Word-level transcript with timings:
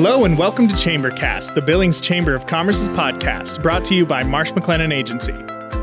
Hello 0.00 0.24
and 0.24 0.38
welcome 0.38 0.68
to 0.68 0.76
Chambercast, 0.76 1.54
the 1.54 1.60
Billings 1.60 2.00
Chamber 2.00 2.32
of 2.32 2.46
Commerce's 2.46 2.88
podcast, 2.90 3.60
brought 3.60 3.84
to 3.86 3.96
you 3.96 4.06
by 4.06 4.22
Marsh 4.22 4.52
McLennan 4.52 4.94
Agency. 4.94 5.32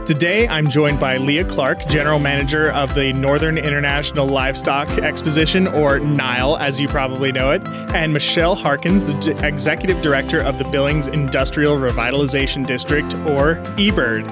Today, 0.05 0.47
I'm 0.47 0.69
joined 0.69 1.01
by 1.01 1.17
Leah 1.17 1.43
Clark, 1.43 1.85
General 1.87 2.17
Manager 2.17 2.71
of 2.71 2.95
the 2.95 3.11
Northern 3.11 3.57
International 3.57 4.25
Livestock 4.25 4.87
Exposition, 4.99 5.67
or 5.67 5.99
NILE, 5.99 6.55
as 6.59 6.79
you 6.79 6.87
probably 6.87 7.33
know 7.33 7.51
it, 7.51 7.61
and 7.93 8.13
Michelle 8.13 8.55
Harkins, 8.55 9.03
the 9.03 9.19
D- 9.19 9.31
Executive 9.45 10.01
Director 10.01 10.39
of 10.39 10.59
the 10.59 10.63
Billings 10.63 11.09
Industrial 11.09 11.75
Revitalization 11.75 12.65
District, 12.65 13.13
or 13.27 13.55
eBird. 13.75 14.25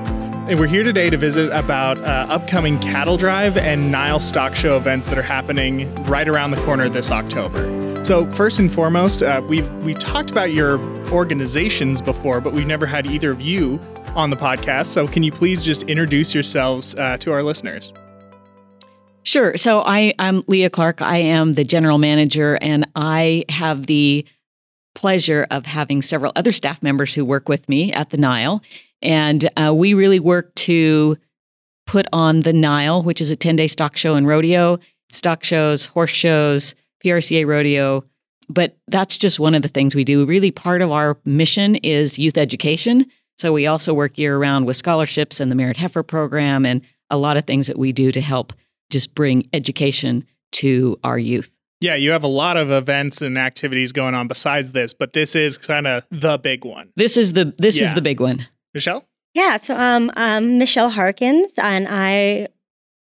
And 0.49 0.61
we're 0.61 0.67
here 0.67 0.83
today 0.83 1.09
to 1.09 1.17
visit 1.17 1.51
about 1.51 1.97
uh, 1.97 2.27
upcoming 2.29 2.79
cattle 2.79 3.17
drive 3.17 3.57
and 3.57 3.91
Nile 3.91 4.21
stock 4.21 4.55
show 4.55 4.77
events 4.77 5.07
that 5.07 5.17
are 5.17 5.23
happening 5.23 5.93
right 6.05 6.29
around 6.29 6.51
the 6.51 6.61
corner 6.63 6.87
this 6.87 7.11
October. 7.11 7.82
So 8.03 8.29
first 8.33 8.59
and 8.59 8.69
foremost, 8.69 9.23
uh, 9.23 9.41
we've 9.47 9.71
we've 9.75 9.97
talked 9.97 10.29
about 10.29 10.51
your 10.51 10.77
organizations 11.09 12.01
before, 12.01 12.41
but 12.41 12.51
we've 12.51 12.67
never 12.67 12.85
had 12.85 13.07
either 13.07 13.31
of 13.31 13.39
you 13.39 13.79
on 14.13 14.29
the 14.29 14.35
podcast. 14.35 14.87
So 14.87 15.07
can 15.07 15.23
you 15.23 15.31
please 15.31 15.63
just 15.63 15.83
introduce 15.83 16.33
yourselves 16.33 16.95
uh, 16.95 17.15
to 17.19 17.31
our 17.31 17.41
listeners? 17.41 17.93
Sure. 19.23 19.55
So 19.55 19.83
I, 19.85 20.13
I'm 20.19 20.43
Leah 20.47 20.69
Clark. 20.69 21.01
I 21.01 21.17
am 21.19 21.53
the 21.53 21.63
general 21.63 21.97
manager, 21.97 22.57
and 22.61 22.85
I 22.93 23.45
have 23.47 23.85
the 23.85 24.27
pleasure 24.95 25.47
of 25.49 25.65
having 25.65 26.01
several 26.01 26.33
other 26.35 26.51
staff 26.51 26.83
members 26.83 27.13
who 27.13 27.23
work 27.23 27.47
with 27.47 27.69
me 27.69 27.93
at 27.93 28.09
the 28.09 28.17
Nile. 28.17 28.61
And 29.01 29.49
uh, 29.55 29.73
we 29.73 29.93
really 29.93 30.19
work 30.19 30.53
to 30.55 31.17
put 31.87 32.05
on 32.11 32.41
the 32.41 32.51
Nile, 32.51 33.01
which 33.01 33.21
is 33.21 33.31
a 33.31 33.37
10 33.37 33.55
day 33.55 33.67
stock 33.67 33.95
show 33.95 34.15
and 34.15 34.27
rodeo, 34.27 34.77
stock 35.09 35.45
shows, 35.45 35.85
horse 35.85 36.11
shows, 36.11 36.75
PRCA 37.03 37.45
rodeo. 37.45 38.03
But 38.49 38.77
that's 38.87 39.17
just 39.17 39.39
one 39.39 39.55
of 39.55 39.61
the 39.61 39.67
things 39.69 39.95
we 39.95 40.03
do. 40.03 40.25
Really, 40.25 40.51
part 40.51 40.81
of 40.81 40.91
our 40.91 41.17
mission 41.25 41.75
is 41.77 42.19
youth 42.19 42.37
education. 42.37 43.05
So 43.37 43.53
we 43.53 43.67
also 43.67 43.93
work 43.93 44.17
year 44.17 44.37
round 44.37 44.65
with 44.65 44.75
scholarships 44.75 45.39
and 45.39 45.49
the 45.49 45.55
Merit 45.55 45.77
Heifer 45.77 46.03
program 46.03 46.65
and 46.65 46.81
a 47.09 47.17
lot 47.17 47.37
of 47.37 47.45
things 47.45 47.67
that 47.67 47.77
we 47.79 47.91
do 47.93 48.11
to 48.11 48.21
help 48.21 48.53
just 48.89 49.15
bring 49.15 49.47
education 49.53 50.25
to 50.53 50.99
our 51.03 51.17
youth. 51.17 51.55
Yeah, 51.81 51.95
you 51.95 52.11
have 52.11 52.23
a 52.23 52.27
lot 52.27 52.57
of 52.57 52.69
events 52.69 53.21
and 53.21 53.37
activities 53.37 53.91
going 53.91 54.13
on 54.13 54.27
besides 54.27 54.71
this, 54.71 54.93
but 54.93 55.13
this 55.13 55.35
is 55.35 55.57
kind 55.57 55.87
of 55.87 56.03
the 56.11 56.37
big 56.37 56.63
one. 56.63 56.89
This 56.95 57.17
is 57.17 57.33
the 57.33 57.53
this 57.57 57.77
Yeah. 57.77 57.87
is 57.87 57.93
the 57.93 58.01
big 58.01 58.19
one. 58.19 58.47
Michelle? 58.73 59.05
Yeah, 59.33 59.57
so 59.57 59.75
um, 59.75 60.11
I'm 60.15 60.57
Michelle 60.59 60.91
Harkins, 60.91 61.53
and 61.57 61.87
I 61.89 62.47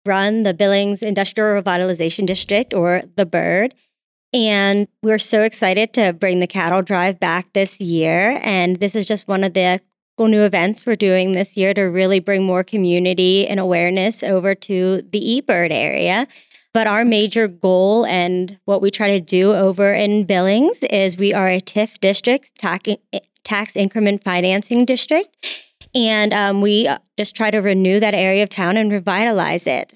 run 0.06 0.44
the 0.44 0.54
Billings 0.54 1.02
Industrial 1.02 1.60
Revitalization 1.62 2.26
District, 2.26 2.72
or 2.72 3.02
the 3.16 3.26
BIRD. 3.26 3.74
And 4.32 4.88
we're 5.02 5.18
so 5.18 5.42
excited 5.42 5.92
to 5.94 6.12
bring 6.12 6.40
the 6.40 6.46
cattle 6.46 6.82
drive 6.82 7.20
back 7.20 7.52
this 7.52 7.80
year. 7.80 8.40
And 8.42 8.76
this 8.76 8.94
is 8.94 9.06
just 9.06 9.28
one 9.28 9.44
of 9.44 9.52
the 9.52 9.80
cool 10.16 10.28
new 10.28 10.42
events 10.42 10.86
we're 10.86 10.94
doing 10.94 11.32
this 11.32 11.56
year 11.56 11.74
to 11.74 11.82
really 11.82 12.20
bring 12.20 12.44
more 12.44 12.64
community 12.64 13.46
and 13.46 13.60
awareness 13.60 14.22
over 14.22 14.54
to 14.54 15.02
the 15.10 15.42
eBird 15.42 15.70
area. 15.70 16.26
But 16.72 16.86
our 16.86 17.04
major 17.04 17.48
goal 17.48 18.06
and 18.06 18.58
what 18.64 18.80
we 18.80 18.90
try 18.90 19.08
to 19.08 19.20
do 19.20 19.52
over 19.52 19.92
in 19.92 20.24
Billings 20.24 20.82
is 20.84 21.18
we 21.18 21.34
are 21.34 21.48
a 21.48 21.60
TIF 21.60 22.00
district, 22.00 22.54
tax, 22.54 23.76
increment 23.76 24.24
financing 24.24 24.86
district. 24.86 25.36
And 25.94 26.32
um, 26.32 26.62
we 26.62 26.88
uh, 26.88 26.98
just 27.18 27.36
try 27.36 27.50
to 27.50 27.58
renew 27.58 28.00
that 28.00 28.14
area 28.14 28.42
of 28.42 28.48
town 28.48 28.78
and 28.78 28.90
revitalize 28.90 29.66
it. 29.66 29.92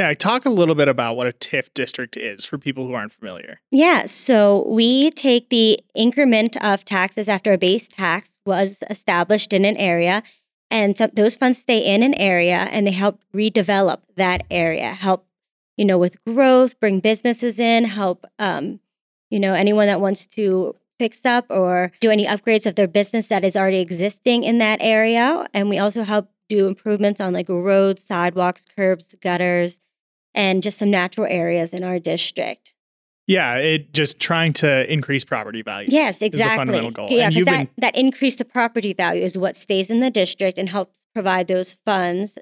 Yeah, 0.00 0.14
talk 0.14 0.46
a 0.46 0.50
little 0.50 0.74
bit 0.74 0.88
about 0.88 1.16
what 1.16 1.26
a 1.26 1.32
TIF 1.32 1.74
district 1.74 2.16
is 2.16 2.46
for 2.46 2.56
people 2.56 2.86
who 2.86 2.94
aren't 2.94 3.12
familiar. 3.12 3.60
Yeah, 3.70 4.06
so 4.06 4.66
we 4.66 5.10
take 5.10 5.50
the 5.50 5.78
increment 5.94 6.56
of 6.64 6.86
taxes 6.86 7.28
after 7.28 7.52
a 7.52 7.58
base 7.58 7.86
tax 7.86 8.38
was 8.46 8.82
established 8.88 9.52
in 9.52 9.66
an 9.66 9.76
area, 9.76 10.22
and 10.70 10.96
so 10.96 11.06
those 11.08 11.36
funds 11.36 11.58
stay 11.58 11.84
in 11.84 12.02
an 12.02 12.14
area 12.14 12.66
and 12.70 12.86
they 12.86 12.92
help 12.92 13.20
redevelop 13.34 13.98
that 14.16 14.46
area, 14.50 14.94
help 14.94 15.26
you 15.76 15.84
know 15.84 15.98
with 15.98 16.16
growth, 16.24 16.80
bring 16.80 17.00
businesses 17.00 17.60
in, 17.60 17.84
help 17.84 18.24
um, 18.38 18.80
you 19.28 19.38
know 19.38 19.52
anyone 19.52 19.88
that 19.88 20.00
wants 20.00 20.26
to 20.28 20.76
fix 20.98 21.26
up 21.26 21.44
or 21.50 21.92
do 22.00 22.10
any 22.10 22.24
upgrades 22.24 22.64
of 22.64 22.74
their 22.74 22.88
business 22.88 23.26
that 23.26 23.44
is 23.44 23.54
already 23.54 23.80
existing 23.80 24.44
in 24.44 24.56
that 24.56 24.78
area, 24.80 25.46
and 25.52 25.68
we 25.68 25.76
also 25.76 26.04
help 26.04 26.30
do 26.48 26.66
improvements 26.66 27.20
on 27.20 27.34
like 27.34 27.50
roads, 27.50 28.02
sidewalks, 28.02 28.64
curbs, 28.74 29.14
gutters, 29.20 29.78
and 30.34 30.62
just 30.62 30.78
some 30.78 30.90
natural 30.90 31.26
areas 31.26 31.72
in 31.72 31.84
our 31.84 31.98
district. 31.98 32.72
Yeah, 33.26 33.56
it 33.56 33.92
just 33.92 34.18
trying 34.18 34.52
to 34.54 34.92
increase 34.92 35.24
property 35.24 35.62
values. 35.62 35.92
Yes, 35.92 36.20
exactly. 36.20 36.52
the 36.52 36.56
fundamental 36.56 36.90
goal. 36.90 37.08
Yeah, 37.10 37.28
because 37.28 37.44
that, 37.44 37.58
been 37.58 37.68
that 37.78 37.96
increase 37.96 38.34
to 38.36 38.44
property 38.44 38.92
value 38.92 39.22
is 39.22 39.38
what 39.38 39.56
stays 39.56 39.88
in 39.88 40.00
the 40.00 40.10
district 40.10 40.58
and 40.58 40.68
helps 40.68 41.04
provide 41.14 41.46
those 41.46 41.74
funds, 41.84 42.38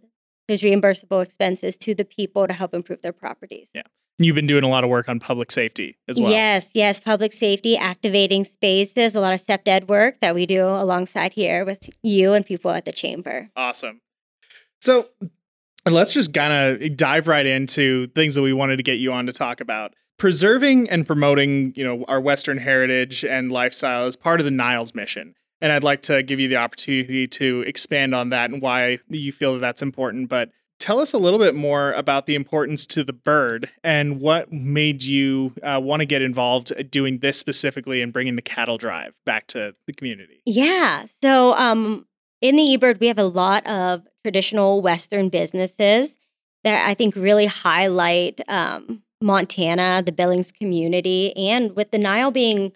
those 0.46 0.62
reimbursable 0.62 1.22
expenses 1.22 1.76
to 1.78 1.94
the 1.94 2.06
people 2.06 2.46
to 2.46 2.54
help 2.54 2.72
improve 2.72 3.02
their 3.02 3.12
properties. 3.12 3.70
Yeah. 3.74 3.82
And 4.18 4.26
you've 4.26 4.34
been 4.34 4.46
doing 4.46 4.64
a 4.64 4.68
lot 4.68 4.82
of 4.82 4.90
work 4.90 5.08
on 5.08 5.20
public 5.20 5.52
safety 5.52 5.98
as 6.08 6.18
well. 6.18 6.30
Yes, 6.30 6.70
yes, 6.74 6.98
public 6.98 7.32
safety, 7.32 7.76
activating 7.76 8.44
spaces, 8.44 9.14
a 9.14 9.20
lot 9.20 9.32
of 9.32 9.40
CPTED 9.40 9.88
work 9.88 10.20
that 10.20 10.34
we 10.34 10.46
do 10.46 10.66
alongside 10.66 11.34
here 11.34 11.64
with 11.64 11.88
you 12.02 12.32
and 12.32 12.44
people 12.44 12.70
at 12.70 12.84
the 12.84 12.92
chamber. 12.92 13.50
Awesome. 13.54 14.00
So 14.80 15.08
let's 15.94 16.12
just 16.12 16.32
kind 16.32 16.52
of 16.82 16.96
dive 16.96 17.28
right 17.28 17.46
into 17.46 18.08
things 18.08 18.34
that 18.34 18.42
we 18.42 18.52
wanted 18.52 18.76
to 18.76 18.82
get 18.82 18.98
you 18.98 19.12
on 19.12 19.26
to 19.26 19.32
talk 19.32 19.60
about. 19.60 19.94
Preserving 20.18 20.90
and 20.90 21.06
promoting, 21.06 21.72
you 21.76 21.84
know, 21.84 22.04
our 22.08 22.20
Western 22.20 22.58
heritage 22.58 23.24
and 23.24 23.52
lifestyle 23.52 24.06
is 24.06 24.16
part 24.16 24.40
of 24.40 24.44
the 24.44 24.50
Niles 24.50 24.94
mission. 24.94 25.34
And 25.60 25.72
I'd 25.72 25.84
like 25.84 26.02
to 26.02 26.22
give 26.22 26.40
you 26.40 26.48
the 26.48 26.56
opportunity 26.56 27.26
to 27.26 27.64
expand 27.66 28.14
on 28.14 28.30
that 28.30 28.50
and 28.50 28.60
why 28.62 28.98
you 29.08 29.32
feel 29.32 29.54
that 29.54 29.60
that's 29.60 29.82
important. 29.82 30.28
But 30.28 30.50
tell 30.78 31.00
us 31.00 31.12
a 31.12 31.18
little 31.18 31.38
bit 31.38 31.54
more 31.54 31.92
about 31.92 32.26
the 32.26 32.34
importance 32.34 32.86
to 32.86 33.04
the 33.04 33.12
bird 33.12 33.70
and 33.82 34.20
what 34.20 34.52
made 34.52 35.02
you 35.02 35.52
uh, 35.62 35.80
want 35.82 36.00
to 36.00 36.06
get 36.06 36.22
involved 36.22 36.72
doing 36.90 37.18
this 37.18 37.38
specifically 37.38 38.02
and 38.02 38.12
bringing 38.12 38.36
the 38.36 38.42
cattle 38.42 38.78
drive 38.78 39.14
back 39.24 39.46
to 39.48 39.74
the 39.86 39.92
community. 39.92 40.42
Yeah. 40.46 41.06
So 41.22 41.54
um, 41.54 42.06
in 42.40 42.56
the 42.56 42.62
eBird, 42.62 43.00
we 43.00 43.08
have 43.08 43.18
a 43.18 43.24
lot 43.24 43.66
of 43.66 44.06
traditional 44.22 44.80
Western 44.80 45.28
businesses 45.28 46.16
that 46.64 46.88
I 46.88 46.94
think 46.94 47.14
really 47.16 47.46
highlight 47.46 48.40
um, 48.48 49.02
Montana, 49.20 50.02
the 50.04 50.12
Billings 50.12 50.52
community, 50.52 51.36
and 51.36 51.74
with 51.74 51.90
the 51.90 51.98
Nile 51.98 52.30
being 52.30 52.72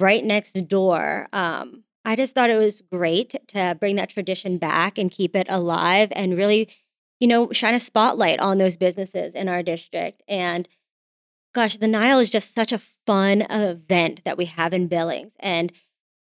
right 0.00 0.24
next 0.24 0.68
door. 0.68 1.28
Um, 1.32 1.84
I 2.04 2.16
just 2.16 2.34
thought 2.34 2.50
it 2.50 2.58
was 2.58 2.82
great 2.92 3.34
to 3.48 3.76
bring 3.78 3.96
that 3.96 4.10
tradition 4.10 4.58
back 4.58 4.98
and 4.98 5.10
keep 5.10 5.34
it 5.34 5.46
alive 5.48 6.10
and 6.12 6.36
really, 6.36 6.68
you 7.18 7.26
know, 7.26 7.50
shine 7.52 7.74
a 7.74 7.80
spotlight 7.80 8.40
on 8.40 8.58
those 8.58 8.76
businesses 8.76 9.34
in 9.34 9.48
our 9.48 9.62
district. 9.62 10.22
And 10.28 10.68
gosh, 11.54 11.78
the 11.78 11.88
Nile 11.88 12.18
is 12.18 12.30
just 12.30 12.54
such 12.54 12.72
a 12.72 12.82
fun 13.06 13.42
event 13.42 14.22
that 14.24 14.36
we 14.36 14.46
have 14.46 14.74
in 14.74 14.88
Billings. 14.88 15.32
And 15.40 15.72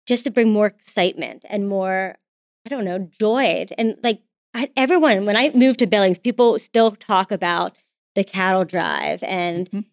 just 0.06 0.24
to 0.24 0.30
bring 0.30 0.50
more 0.52 0.66
excitement 0.66 1.44
and 1.48 1.68
more, 1.68 2.16
I 2.64 2.68
don't 2.68 2.84
know, 2.84 3.10
joy. 3.20 3.66
And 3.76 3.96
like 4.02 4.22
I, 4.56 4.70
everyone, 4.76 5.26
when 5.26 5.36
I 5.36 5.50
moved 5.50 5.78
to 5.80 5.86
Billings, 5.86 6.18
people 6.18 6.58
still 6.58 6.92
talk 6.92 7.30
about 7.30 7.76
the 8.14 8.24
cattle 8.24 8.64
drive 8.64 9.22
and 9.22 9.70
Mhm. 9.70 9.84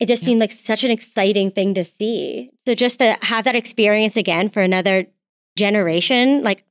it 0.00 0.06
just 0.08 0.22
Yeah. 0.22 0.26
seemed 0.26 0.40
like 0.40 0.52
such 0.52 0.84
an 0.84 0.90
exciting 0.90 1.50
thing 1.50 1.74
to 1.74 1.84
see. 1.84 2.50
So 2.66 2.74
just 2.74 2.98
to 3.00 3.16
have 3.22 3.44
that 3.44 3.54
experience 3.54 4.16
again 4.16 4.48
for 4.48 4.62
another 4.62 5.06
generation, 5.56 6.42
like 6.42 6.64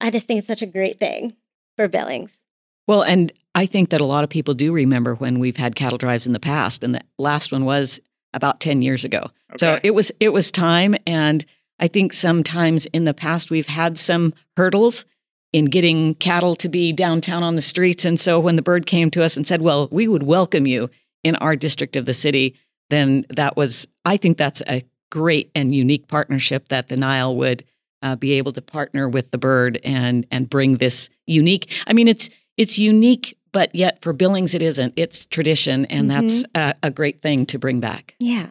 I 0.00 0.10
just 0.10 0.26
think 0.28 0.38
it's 0.38 0.46
such 0.46 0.62
a 0.62 0.66
great 0.66 0.98
thing 0.98 1.34
for 1.76 1.88
Billings. 1.88 2.38
Well, 2.86 3.02
and 3.02 3.32
I 3.54 3.66
think 3.66 3.90
that 3.90 4.00
a 4.00 4.04
lot 4.04 4.22
of 4.22 4.30
people 4.30 4.54
do 4.54 4.72
remember 4.72 5.14
when 5.16 5.40
we've 5.40 5.56
had 5.56 5.74
cattle 5.74 5.98
drives 5.98 6.26
in 6.26 6.32
the 6.32 6.40
past, 6.40 6.84
and 6.84 6.94
the 6.94 7.00
last 7.18 7.50
one 7.50 7.64
was 7.64 8.00
about 8.32 8.60
ten 8.60 8.80
years 8.82 9.04
ago. 9.04 9.30
So 9.56 9.80
it 9.82 9.94
was 9.94 10.12
it 10.20 10.32
was 10.32 10.52
time, 10.52 10.94
and 11.06 11.44
I 11.80 11.88
think 11.88 12.12
sometimes 12.12 12.86
in 12.86 13.04
the 13.04 13.14
past 13.14 13.50
we've 13.50 13.66
had 13.66 13.98
some 13.98 14.32
hurdles 14.56 15.04
in 15.52 15.66
getting 15.66 16.14
cattle 16.16 16.54
to 16.56 16.68
be 16.68 16.92
downtown 16.92 17.42
on 17.42 17.54
the 17.56 17.62
streets. 17.62 18.04
And 18.04 18.20
so 18.20 18.38
when 18.38 18.56
the 18.56 18.62
bird 18.62 18.86
came 18.86 19.10
to 19.12 19.24
us 19.24 19.36
and 19.36 19.46
said, 19.46 19.62
"Well, 19.62 19.88
we 19.90 20.06
would 20.08 20.22
welcome 20.22 20.66
you 20.66 20.90
in 21.24 21.36
our 21.36 21.56
district 21.56 21.96
of 21.96 22.06
the 22.06 22.14
city," 22.14 22.54
then 22.90 23.24
that 23.30 23.56
was 23.56 23.86
I 24.04 24.16
think 24.16 24.36
that's 24.36 24.62
a 24.68 24.82
great 25.10 25.50
and 25.54 25.74
unique 25.74 26.06
partnership 26.08 26.68
that 26.68 26.88
the 26.88 26.96
Nile 26.96 27.34
would 27.36 27.64
uh, 28.02 28.14
be 28.14 28.32
able 28.32 28.52
to 28.52 28.62
partner 28.62 29.08
with 29.08 29.30
the 29.30 29.38
bird 29.38 29.80
and 29.84 30.26
and 30.30 30.48
bring 30.50 30.76
this 30.76 31.08
unique. 31.26 31.72
I 31.86 31.92
mean, 31.94 32.08
it's 32.08 32.28
it's 32.56 32.78
unique, 32.78 33.38
but 33.52 33.74
yet 33.74 34.02
for 34.02 34.12
Billings 34.12 34.54
it 34.54 34.62
isn't. 34.62 34.92
It's 34.96 35.26
tradition, 35.26 35.86
and 35.86 36.10
that's 36.10 36.44
a, 36.54 36.74
a 36.82 36.90
great 36.90 37.22
thing 37.22 37.46
to 37.46 37.58
bring 37.58 37.80
back. 37.80 38.14
Yeah. 38.18 38.50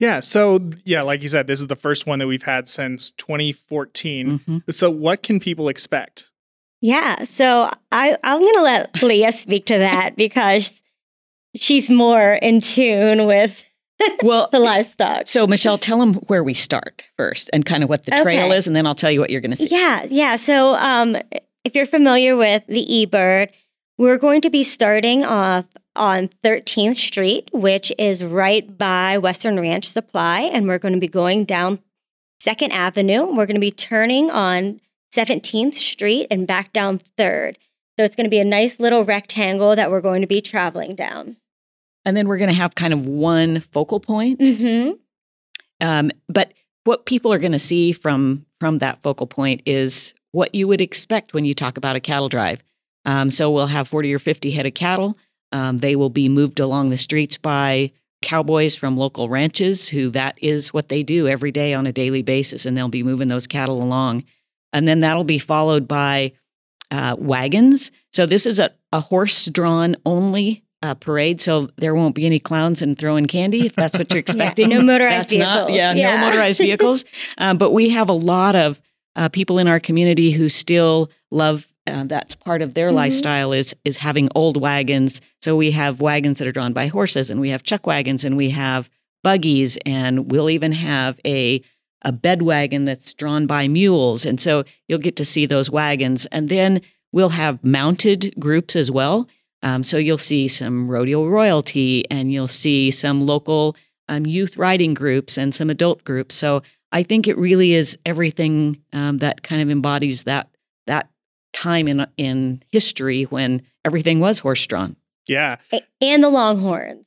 Yeah. 0.00 0.20
So, 0.20 0.70
yeah, 0.84 1.02
like 1.02 1.22
you 1.22 1.28
said, 1.28 1.48
this 1.48 1.60
is 1.60 1.66
the 1.66 1.74
first 1.74 2.06
one 2.06 2.20
that 2.20 2.28
we've 2.28 2.44
had 2.44 2.68
since 2.68 3.10
2014. 3.10 4.38
Mhm. 4.38 4.72
So, 4.72 4.90
what 4.90 5.22
can 5.24 5.40
people 5.40 5.68
expect? 5.68 6.30
Yeah. 6.80 7.24
So 7.24 7.70
I, 7.92 8.16
I'm 8.22 8.40
going 8.40 8.54
to 8.54 8.62
let 8.62 9.02
Leah 9.02 9.32
speak 9.32 9.66
to 9.66 9.78
that 9.78 10.16
because 10.16 10.80
she's 11.56 11.90
more 11.90 12.34
in 12.34 12.60
tune 12.60 13.26
with 13.26 13.64
Well, 14.22 14.48
the 14.52 14.60
livestock. 14.60 15.26
so 15.26 15.46
Michelle, 15.48 15.76
tell 15.76 15.98
them 15.98 16.14
where 16.28 16.44
we 16.44 16.54
start 16.54 17.04
first 17.16 17.50
and 17.52 17.66
kind 17.66 17.82
of 17.82 17.88
what 17.88 18.04
the 18.04 18.12
trail 18.12 18.46
Okay. 18.46 18.56
is, 18.56 18.66
and 18.68 18.76
then 18.76 18.86
I'll 18.86 18.94
tell 18.94 19.10
you 19.10 19.18
what 19.18 19.30
you're 19.30 19.40
going 19.40 19.50
to 19.50 19.56
see. 19.56 19.68
Yeah, 19.70 20.06
yeah. 20.08 20.36
So, 20.36 20.74
um, 20.76 21.16
if 21.64 21.74
you're 21.74 21.84
familiar 21.84 22.36
with 22.36 22.64
the 22.68 22.86
eBird, 22.86 23.48
we're 23.98 24.16
going 24.18 24.40
to 24.42 24.50
be 24.50 24.62
starting 24.62 25.24
off 25.24 25.64
on 25.96 26.28
13th 26.44 26.94
Street, 26.94 27.50
which 27.52 27.92
is 27.98 28.22
right 28.24 28.78
by 28.78 29.18
Western 29.18 29.58
Ranch 29.58 29.86
Supply, 29.86 30.42
and 30.42 30.68
we're 30.68 30.78
going 30.78 30.94
to 30.94 31.00
be 31.00 31.08
going 31.08 31.44
down 31.44 31.80
Second 32.38 32.70
Avenue. 32.70 33.24
We're 33.26 33.46
going 33.46 33.56
to 33.56 33.60
be 33.60 33.72
turning 33.72 34.30
on 34.30 34.80
17th 35.14 35.74
Street 35.74 36.26
and 36.30 36.46
back 36.46 36.72
down 36.72 36.98
Third. 37.16 37.58
So 37.98 38.04
it's 38.04 38.14
going 38.14 38.26
to 38.26 38.30
be 38.30 38.38
a 38.38 38.44
nice 38.44 38.78
little 38.78 39.04
rectangle 39.04 39.74
that 39.74 39.90
we're 39.90 40.00
going 40.00 40.20
to 40.20 40.28
be 40.28 40.40
traveling 40.40 40.94
down. 40.94 41.36
And 42.04 42.16
then 42.16 42.28
we're 42.28 42.38
going 42.38 42.50
to 42.50 42.54
have 42.54 42.74
kind 42.74 42.92
of 42.92 43.06
one 43.06 43.60
focal 43.60 43.98
point. 43.98 44.38
Mm-hmm. 44.38 44.92
Um, 45.80 46.10
but 46.28 46.52
what 46.84 47.06
people 47.06 47.32
are 47.32 47.38
going 47.38 47.52
to 47.52 47.58
see 47.58 47.92
from 47.92 48.46
from 48.60 48.78
that 48.78 49.02
focal 49.02 49.26
point 49.26 49.62
is 49.66 50.14
what 50.32 50.54
you 50.54 50.66
would 50.68 50.80
expect 50.80 51.34
when 51.34 51.44
you 51.44 51.54
talk 51.54 51.76
about 51.76 51.96
a 51.96 52.00
cattle 52.00 52.28
drive. 52.28 52.62
Um, 53.04 53.30
so 53.30 53.50
we'll 53.50 53.68
have 53.68 53.88
40 53.88 54.14
or 54.14 54.18
50 54.18 54.50
head 54.50 54.66
of 54.66 54.74
cattle. 54.74 55.16
Um, 55.52 55.78
they 55.78 55.96
will 55.96 56.10
be 56.10 56.28
moved 56.28 56.60
along 56.60 56.90
the 56.90 56.96
streets 56.96 57.38
by 57.38 57.92
cowboys 58.20 58.74
from 58.74 58.96
local 58.96 59.28
ranches 59.28 59.88
who 59.88 60.10
that 60.10 60.36
is 60.42 60.72
what 60.72 60.88
they 60.88 61.02
do 61.02 61.28
every 61.28 61.52
day 61.52 61.72
on 61.72 61.86
a 61.86 61.92
daily 61.92 62.22
basis 62.22 62.66
and 62.66 62.76
they'll 62.76 62.88
be 62.88 63.04
moving 63.04 63.28
those 63.28 63.46
cattle 63.46 63.80
along 63.80 64.24
and 64.72 64.86
then 64.88 65.00
that'll 65.00 65.24
be 65.24 65.38
followed 65.38 65.86
by 65.88 66.32
uh, 66.90 67.14
wagons 67.18 67.90
so 68.12 68.24
this 68.26 68.46
is 68.46 68.58
a, 68.58 68.70
a 68.92 69.00
horse 69.00 69.46
drawn 69.46 69.94
only 70.06 70.64
uh, 70.82 70.94
parade 70.94 71.40
so 71.40 71.68
there 71.76 71.94
won't 71.94 72.14
be 72.14 72.24
any 72.24 72.38
clowns 72.38 72.80
and 72.82 72.98
throwing 72.98 73.26
candy 73.26 73.66
if 73.66 73.74
that's 73.74 73.98
what 73.98 74.12
you're 74.12 74.20
expecting 74.26 74.68
no 74.70 74.80
motorized 74.80 75.28
That's 75.30 75.38
not- 75.38 75.66
vehicles. 75.68 75.76
yeah, 75.76 75.92
Yeah. 75.94 76.16
no 76.20 76.26
motorized 76.30 76.58
vehicles 76.60 77.04
um, 77.36 77.58
but 77.62 77.72
we 77.72 77.90
have 77.90 78.08
a 78.08 78.12
lot 78.14 78.56
of 78.56 78.80
uh, 79.16 79.28
people 79.28 79.58
in 79.58 79.66
our 79.68 79.80
community 79.80 80.30
who 80.30 80.48
still 80.48 81.10
love 81.30 81.66
uh, 81.86 82.04
that's 82.04 82.34
part 82.34 82.62
of 82.62 82.74
their 82.74 82.90
Mhm. 82.90 82.94
lifestyle 82.94 83.52
is 83.52 83.74
is 83.84 83.96
having 83.96 84.28
old 84.34 84.60
wagons. 84.60 85.22
So 85.40 85.56
we 85.56 85.70
have 85.70 86.02
wagons 86.02 86.38
that 86.38 86.46
are 86.46 86.52
drawn 86.52 86.74
by 86.74 86.86
horses, 86.88 87.30
and 87.30 87.40
we 87.40 87.48
have 87.48 87.62
chuck 87.62 87.86
wagons, 87.86 88.24
and 88.24 88.36
we 88.36 88.50
have 88.50 88.90
buggies, 89.24 89.78
and 89.86 90.30
we'll 90.30 90.50
even 90.50 90.72
have 90.72 91.18
a 91.26 91.62
a 92.02 92.12
bed 92.12 92.42
wagon 92.42 92.84
that's 92.84 93.14
drawn 93.14 93.46
by 93.46 93.68
mules. 93.68 94.24
And 94.24 94.40
so 94.40 94.64
you'll 94.86 94.98
get 94.98 95.16
to 95.16 95.24
see 95.24 95.46
those 95.46 95.70
wagons, 95.70 96.26
and 96.26 96.48
then 96.48 96.80
we'll 97.12 97.30
have 97.30 97.62
mounted 97.64 98.34
groups 98.38 98.76
as 98.76 98.90
well. 98.90 99.28
Um, 99.62 99.82
so 99.82 99.96
you'll 99.96 100.18
see 100.18 100.46
some 100.46 100.88
rodeo 100.88 101.26
royalty, 101.26 102.08
and 102.10 102.32
you'll 102.32 102.48
see 102.48 102.90
some 102.90 103.26
local 103.26 103.76
um, 104.08 104.26
youth 104.26 104.56
riding 104.56 104.94
groups 104.94 105.36
and 105.36 105.54
some 105.54 105.70
adult 105.70 106.04
groups. 106.04 106.34
So 106.34 106.62
I 106.92 107.02
think 107.02 107.28
it 107.28 107.36
really 107.36 107.74
is 107.74 107.98
everything 108.06 108.80
um, 108.92 109.18
that 109.18 109.42
kind 109.42 109.60
of 109.60 109.70
embodies 109.70 110.22
that 110.24 110.48
that 110.86 111.10
time 111.52 111.88
in 111.88 112.06
in 112.16 112.62
history 112.70 113.24
when 113.24 113.62
everything 113.84 114.20
was 114.20 114.38
horse 114.38 114.66
drawn. 114.66 114.96
Yeah. 115.26 115.56
And 116.00 116.22
the 116.22 116.30
Longhorns. 116.30 117.04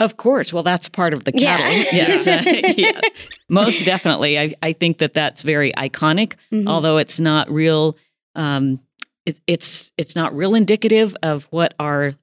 Of 0.00 0.16
course. 0.16 0.52
Well, 0.52 0.62
that's 0.64 0.88
part 0.88 1.14
of 1.14 1.24
the 1.24 1.32
Yeah. 1.34 1.56
cattle. 1.56 1.84
Yes. 1.92 2.26
yeah. 2.78 3.00
Most 3.48 3.84
definitely. 3.84 4.38
I, 4.38 4.54
I 4.62 4.72
think 4.72 4.98
that 4.98 5.14
that's 5.14 5.42
very 5.42 5.72
iconic, 5.72 6.34
Mhm. 6.52 6.68
although 6.68 6.98
it's 6.98 7.20
not 7.20 7.50
real. 7.50 7.96
Um, 8.34 8.80
it, 9.26 9.38
it's 9.46 9.92
it's 9.96 10.14
not 10.16 10.34
real 10.36 10.54
indicative 10.54 11.16
of 11.22 11.44
what 11.50 11.74
our 11.78 12.14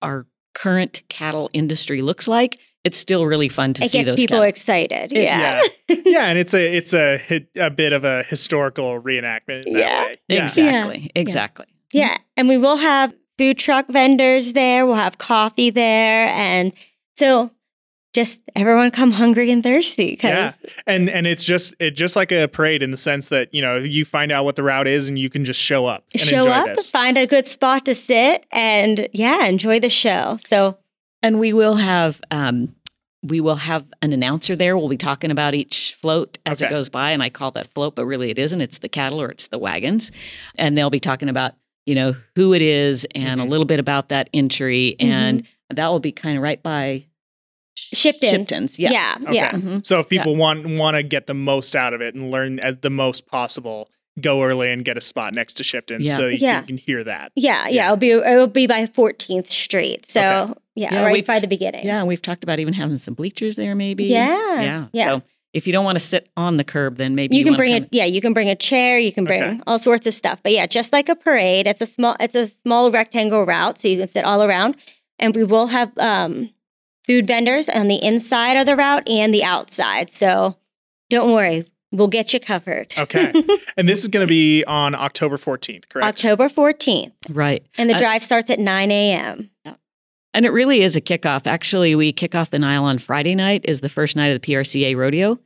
our 0.00 0.26
current 0.54 1.02
cattle 1.08 1.50
industry 1.52 2.02
looks 2.02 2.26
like. 2.26 2.58
It's 2.84 2.98
still 2.98 3.26
really 3.26 3.48
fun 3.48 3.74
to 3.74 3.84
it 3.84 3.90
see 3.90 3.98
gets 3.98 4.06
those 4.10 4.16
people 4.16 4.36
cattle. 4.38 4.48
excited. 4.48 5.12
It- 5.12 5.22
Yeah. 5.22 5.62
Yeah. 5.88 5.96
yeah, 6.04 6.24
and 6.26 6.38
it's 6.38 6.54
a 6.54 6.76
it's 6.76 6.94
a 6.94 7.20
a 7.56 7.70
bit 7.70 7.92
of 7.92 8.04
a 8.04 8.22
historical 8.24 9.00
reenactment. 9.00 9.66
In 9.66 9.74
that 9.74 9.78
Yeah. 9.80 10.06
way. 10.06 10.18
yeah. 10.28 10.42
Exactly. 10.42 11.10
Exactly. 11.14 11.66
Yeah. 11.92 12.16
And 12.36 12.48
we 12.48 12.56
will 12.56 12.78
have 12.78 13.14
food 13.38 13.58
truck 13.58 13.86
vendors 13.88 14.54
there. 14.54 14.86
We'll 14.86 14.96
have 14.96 15.18
coffee 15.18 15.70
there. 15.70 16.26
And 16.28 16.72
so 17.18 17.50
just 18.14 18.40
everyone 18.54 18.90
come 18.90 19.12
hungry 19.12 19.50
and 19.50 19.62
thirsty 19.62 20.18
Yeah. 20.22 20.52
and 20.86 21.08
and 21.08 21.26
it's 21.26 21.44
just 21.44 21.74
it 21.80 21.92
just 21.92 22.14
like 22.14 22.30
a 22.30 22.46
parade 22.46 22.82
in 22.82 22.90
the 22.90 22.96
sense 22.98 23.28
that 23.28 23.52
you 23.54 23.62
know 23.62 23.78
you 23.78 24.04
find 24.04 24.30
out 24.30 24.44
what 24.44 24.56
the 24.56 24.62
route 24.62 24.86
is 24.86 25.08
and 25.08 25.18
you 25.18 25.30
can 25.30 25.44
just 25.46 25.60
show 25.60 25.86
up 25.86 26.04
and 26.12 26.20
show 26.20 26.38
enjoy 26.38 26.50
up, 26.50 26.66
this. 26.76 26.90
find 26.90 27.16
a 27.16 27.26
good 27.26 27.46
spot 27.48 27.86
to 27.86 27.94
sit, 27.94 28.44
and 28.52 29.08
yeah, 29.12 29.46
enjoy 29.46 29.80
the 29.80 29.88
show. 29.88 30.36
So 30.46 30.76
And 31.22 31.38
we 31.40 31.52
will 31.54 31.76
have 31.76 32.20
um, 32.30 32.74
we 33.22 33.40
will 33.40 33.54
have 33.56 33.86
an 34.02 34.12
announcer 34.12 34.56
there. 34.56 34.76
We'll 34.76 34.88
be 34.88 34.96
talking 34.96 35.30
about 35.30 35.54
each 35.54 35.94
float 35.94 36.36
as 36.44 36.60
it 36.60 36.68
goes 36.68 36.88
by, 36.90 37.12
and 37.12 37.22
I 37.22 37.30
call 37.30 37.52
that 37.52 37.68
float, 37.72 37.94
but 37.94 38.04
really 38.04 38.30
it 38.30 38.38
isn't. 38.38 38.60
It's 38.60 38.78
the 38.78 38.88
cattle 38.88 39.22
or 39.22 39.30
it's 39.30 39.46
the 39.48 39.58
wagons, 39.58 40.10
and 40.58 40.76
they'll 40.76 40.90
be 40.90 41.00
talking 41.00 41.28
about 41.30 41.54
you 41.86 41.94
know 41.94 42.14
who 42.36 42.52
it 42.52 42.60
is 42.62 43.06
and 43.14 43.40
Mhm. 43.40 43.44
a 43.44 43.48
little 43.48 43.64
bit 43.64 43.78
about 43.80 44.10
that 44.10 44.28
entry, 44.34 44.96
and 45.00 45.44
that 45.70 45.88
will 45.88 46.00
be 46.00 46.12
kind 46.12 46.36
of 46.36 46.42
right 46.42 46.62
by 46.62 47.06
Shipton. 47.76 48.30
Shipton's. 48.30 48.78
Yeah. 48.78 48.90
yeah, 48.92 49.14
Okay. 49.22 49.34
yeah. 49.34 49.52
Mhm. 49.52 49.84
So 49.84 49.98
if 50.00 50.08
people 50.08 50.36
want 50.36 50.66
want 50.78 50.96
to 50.96 51.02
get 51.02 51.26
the 51.26 51.34
most 51.34 51.74
out 51.74 51.94
of 51.94 52.00
it 52.00 52.14
and 52.14 52.30
learn 52.30 52.58
as 52.60 52.76
the 52.82 52.90
most 52.90 53.26
possible, 53.26 53.88
go 54.20 54.42
early 54.42 54.70
and 54.70 54.84
get 54.84 54.96
a 54.96 55.00
spot 55.00 55.34
next 55.34 55.54
to 55.54 55.64
Shipton 55.64 56.02
Yeah. 56.02 56.16
so 56.16 56.26
you, 56.26 56.36
Yeah. 56.38 56.52
can, 56.54 56.62
you 56.62 56.66
can 56.66 56.76
hear 56.78 57.04
that. 57.04 57.32
Yeah, 57.34 57.66
yeah, 57.66 57.68
Yeah. 57.68 57.84
it'll 57.86 57.96
be 57.96 58.10
it'll 58.10 58.46
be 58.46 58.66
by 58.66 58.86
14th 58.86 59.48
Street. 59.48 60.08
So 60.10 60.20
Okay. 60.20 60.52
yeah, 60.76 60.94
Yeah, 60.94 61.04
right 61.06 61.26
by 61.26 61.38
the 61.40 61.46
beginning. 61.48 61.86
Yeah, 61.86 62.04
we've 62.04 62.20
talked 62.22 62.44
about 62.44 62.58
even 62.60 62.74
having 62.74 62.98
some 62.98 63.14
bleachers 63.14 63.56
there, 63.56 63.74
maybe. 63.74 64.04
Yeah, 64.04 64.60
yeah. 64.60 64.86
yeah. 64.92 65.04
So 65.04 65.22
if 65.54 65.66
you 65.66 65.72
don't 65.72 65.84
want 65.84 65.96
to 65.96 66.04
sit 66.04 66.28
on 66.36 66.56
the 66.58 66.64
curb, 66.64 66.96
then 66.96 67.14
maybe 67.14 67.36
you, 67.36 67.40
you, 67.40 67.44
can 67.44 67.56
bring 67.56 67.74
it. 67.74 67.88
Yeah, 67.90 68.04
you 68.06 68.20
can 68.22 68.32
bring 68.32 68.48
a 68.48 68.56
chair. 68.56 68.98
You 68.98 69.12
can 69.12 69.24
bring 69.24 69.42
Okay. 69.42 69.60
all 69.66 69.78
sorts 69.78 70.06
of 70.06 70.14
stuff. 70.14 70.42
But 70.42 70.52
yeah, 70.52 70.66
just 70.66 70.92
like 70.92 71.08
a 71.08 71.16
parade, 71.16 71.66
it's 71.66 71.80
a 71.80 71.86
small 71.86 72.16
it's 72.20 72.34
a 72.34 72.46
small 72.46 72.90
rectangle 72.90 73.44
route, 73.44 73.78
so 73.80 73.88
you 73.88 73.98
can 73.98 74.08
sit 74.08 74.24
all 74.24 74.42
around. 74.42 74.76
And 75.22 75.34
we 75.34 75.44
will 75.44 75.68
have 75.68 75.96
um, 75.98 76.50
food 77.06 77.26
vendors 77.26 77.68
on 77.68 77.88
the 77.88 78.02
inside 78.04 78.56
of 78.58 78.66
the 78.66 78.76
route 78.76 79.08
and 79.08 79.32
the 79.32 79.44
outside. 79.44 80.10
So 80.10 80.56
don't 81.08 81.32
worry, 81.32 81.64
we'll 81.92 82.08
get 82.08 82.34
you 82.34 82.40
covered. 82.40 82.92
Okay. 82.98 83.32
and 83.76 83.88
this 83.88 84.02
is 84.02 84.08
going 84.08 84.26
to 84.26 84.30
be 84.30 84.64
on 84.64 84.94
October 84.94 85.36
14th, 85.36 85.88
correct? 85.88 86.08
October 86.08 86.48
14th, 86.48 87.12
right. 87.30 87.64
and 87.78 87.88
the 87.88 87.94
Uh, 87.94 87.98
drive 87.98 88.22
starts 88.22 88.50
at 88.50 88.58
9 88.58 88.90
a.m. 88.90 89.48
And 90.34 90.46
it 90.46 90.50
really 90.50 90.82
is 90.82 90.96
a 90.96 91.00
kickoff. 91.02 91.46
Actually, 91.46 91.94
we 91.94 92.10
kick 92.12 92.34
off 92.34 92.48
the 92.50 92.58
Nile 92.58 92.84
on 92.84 92.98
Friday 92.98 93.34
night 93.34 93.60
is 93.64 93.80
the 93.80 93.90
first 93.90 94.16
night 94.16 94.32
of 94.32 94.40
the 94.40 94.52
PRCA 94.54 94.96
rodeo. 94.96 95.38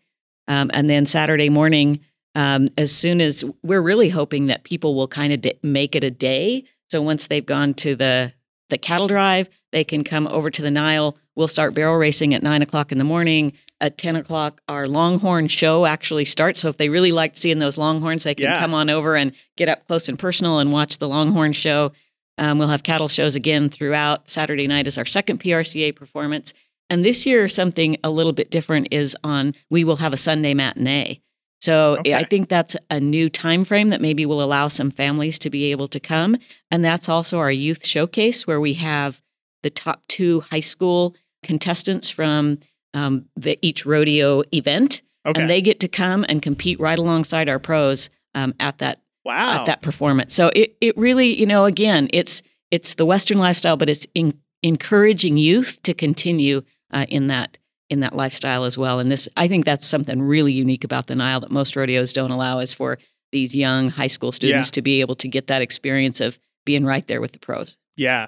Um, 0.49 0.71
and 0.73 0.89
then 0.89 1.07
Saturday 1.07 1.49
morning, 1.49 1.99
um, 2.37 2.69
as 2.79 2.95
soon 2.95 3.21
as 3.21 3.45
we're 3.65 3.83
really 3.83 4.11
hoping 4.11 4.47
that 4.47 4.63
people 4.63 4.95
will 4.95 5.09
kind 5.09 5.33
of 5.33 5.41
d- 5.41 5.55
make 5.63 5.97
it 5.97 6.05
a 6.05 6.11
day. 6.11 6.63
So 6.89 7.03
once 7.03 7.27
they've 7.27 7.45
gone 7.45 7.75
to 7.75 7.97
the 7.97 8.33
the 8.71 8.79
cattle 8.79 9.07
drive, 9.09 9.49
they 9.73 9.85
can 9.85 10.05
come 10.05 10.27
over 10.29 10.51
to 10.51 10.63
the 10.63 10.71
Nile. 10.71 11.17
We'll 11.35 11.49
start 11.49 11.75
barrel 11.75 11.97
racing 11.97 12.33
at 12.35 12.43
nine 12.43 12.63
o'clock 12.63 12.93
in 12.93 12.99
the 12.99 13.05
morning. 13.05 13.53
At 13.81 13.99
ten 13.99 14.17
o'clock, 14.17 14.61
our 14.69 14.87
Longhorn 14.87 15.49
show 15.49 15.85
actually 15.85 16.25
starts. 16.25 16.61
So 16.61 16.69
if 16.71 16.77
they 16.79 16.89
really 16.89 17.13
liked 17.13 17.39
seeing 17.39 17.59
those 17.59 17.77
Longhorns, 17.77 18.25
they 18.25 18.35
can 18.35 18.45
Yeah. 18.45 18.59
come 18.59 18.73
on 18.73 18.89
over 18.89 19.17
and 19.17 19.33
get 19.57 19.69
up 19.69 19.87
close 19.87 20.09
and 20.09 20.19
personal 20.19 20.59
and 20.59 20.73
watch 20.73 20.97
the 20.99 21.09
Longhorn 21.09 21.53
show. 21.53 21.93
Um, 22.39 22.59
we'll 22.59 22.69
have 22.69 22.83
cattle 22.83 23.09
shows 23.09 23.35
again 23.35 23.69
throughout. 23.69 24.29
Saturday 24.31 24.67
night 24.67 24.87
is 24.87 24.97
our 24.99 25.07
second 25.07 25.41
PRCA 25.41 25.93
performance. 25.95 26.55
And 26.89 27.05
this 27.05 27.27
year, 27.27 27.49
something 27.49 27.97
a 28.05 28.11
little 28.11 28.33
bit 28.33 28.51
different 28.51 28.89
is 28.91 29.17
on, 29.25 29.55
we 29.71 29.85
will 29.85 29.97
have 29.97 30.13
a 30.13 30.17
Sunday 30.19 30.55
matinee. 30.55 31.21
So 31.61 31.97
Okay. 32.01 32.15
I 32.15 32.25
think 32.25 32.49
that's 32.49 32.77
a 32.91 33.01
new 33.01 33.29
time 33.29 33.65
frame 33.65 33.89
that 33.89 34.01
maybe 34.01 34.27
will 34.27 34.43
allow 34.43 34.69
some 34.69 34.91
families 34.91 35.39
to 35.41 35.51
be 35.51 35.71
able 35.71 35.89
to 35.89 36.01
come. 36.01 36.37
And 36.71 36.85
that's 36.85 37.09
also 37.09 37.39
our 37.39 37.51
youth 37.51 37.87
showcase 37.87 38.47
where 38.47 38.61
we 38.61 38.75
have 38.75 39.23
the 39.63 39.71
top 39.71 40.03
two 40.09 40.41
high 40.41 40.61
school 40.61 41.15
contestants 41.43 42.11
from 42.11 42.59
um, 42.95 43.27
the 43.37 43.59
each 43.63 43.87
rodeo 43.87 44.43
event. 44.53 45.03
Okay. 45.25 45.41
And 45.41 45.51
they 45.51 45.61
get 45.61 45.81
to 45.81 45.89
come 45.89 46.25
and 46.29 46.41
compete 46.41 46.79
right 46.79 46.99
alongside 46.99 47.49
our 47.49 47.59
pros 47.59 48.11
um, 48.35 48.55
at 48.61 48.79
that 48.79 49.01
wow. 49.25 49.61
at 49.61 49.67
that 49.67 49.83
performance. 49.83 50.35
So 50.35 50.51
it 50.55 50.77
it 50.81 50.97
really, 50.97 51.39
you 51.39 51.47
know, 51.47 51.65
again, 51.65 52.09
it's 52.13 52.43
it's 52.71 52.95
the 52.95 53.07
Western 53.07 53.39
lifestyle, 53.39 53.77
but 53.77 53.89
it's 53.89 54.07
in, 54.15 54.39
encouraging 54.63 55.37
youth 55.37 55.83
to 55.83 55.95
continue 55.95 56.63
uh, 56.93 57.07
in 57.09 57.27
that 57.29 57.59
in 57.91 58.01
that 58.01 58.15
lifestyle 58.15 58.65
as 58.65 58.77
well. 58.77 58.99
And 58.99 59.11
this, 59.11 59.29
I 59.37 59.49
think, 59.49 59.65
that's 59.65 59.87
something 59.87 60.21
really 60.23 60.53
unique 60.53 60.85
about 60.85 61.07
the 61.07 61.15
Nile 61.15 61.41
that 61.41 61.51
most 61.51 61.77
rodeos 61.77 62.13
don't 62.13 62.31
allow 62.31 62.59
is 62.59 62.75
for 62.75 62.99
these 63.33 63.55
young 63.55 63.91
high 63.91 64.07
school 64.07 64.33
students 64.33 64.69
Yeah. 64.69 64.73
to 64.73 64.83
be 64.83 65.01
able 65.01 65.15
to 65.17 65.29
get 65.29 65.47
that 65.49 65.63
experience 65.63 66.21
of 66.21 66.39
being 66.65 66.85
right 66.85 67.07
there 67.07 67.21
with 67.21 67.33
the 67.33 67.39
pros. 67.39 67.79
Yeah. 67.97 68.27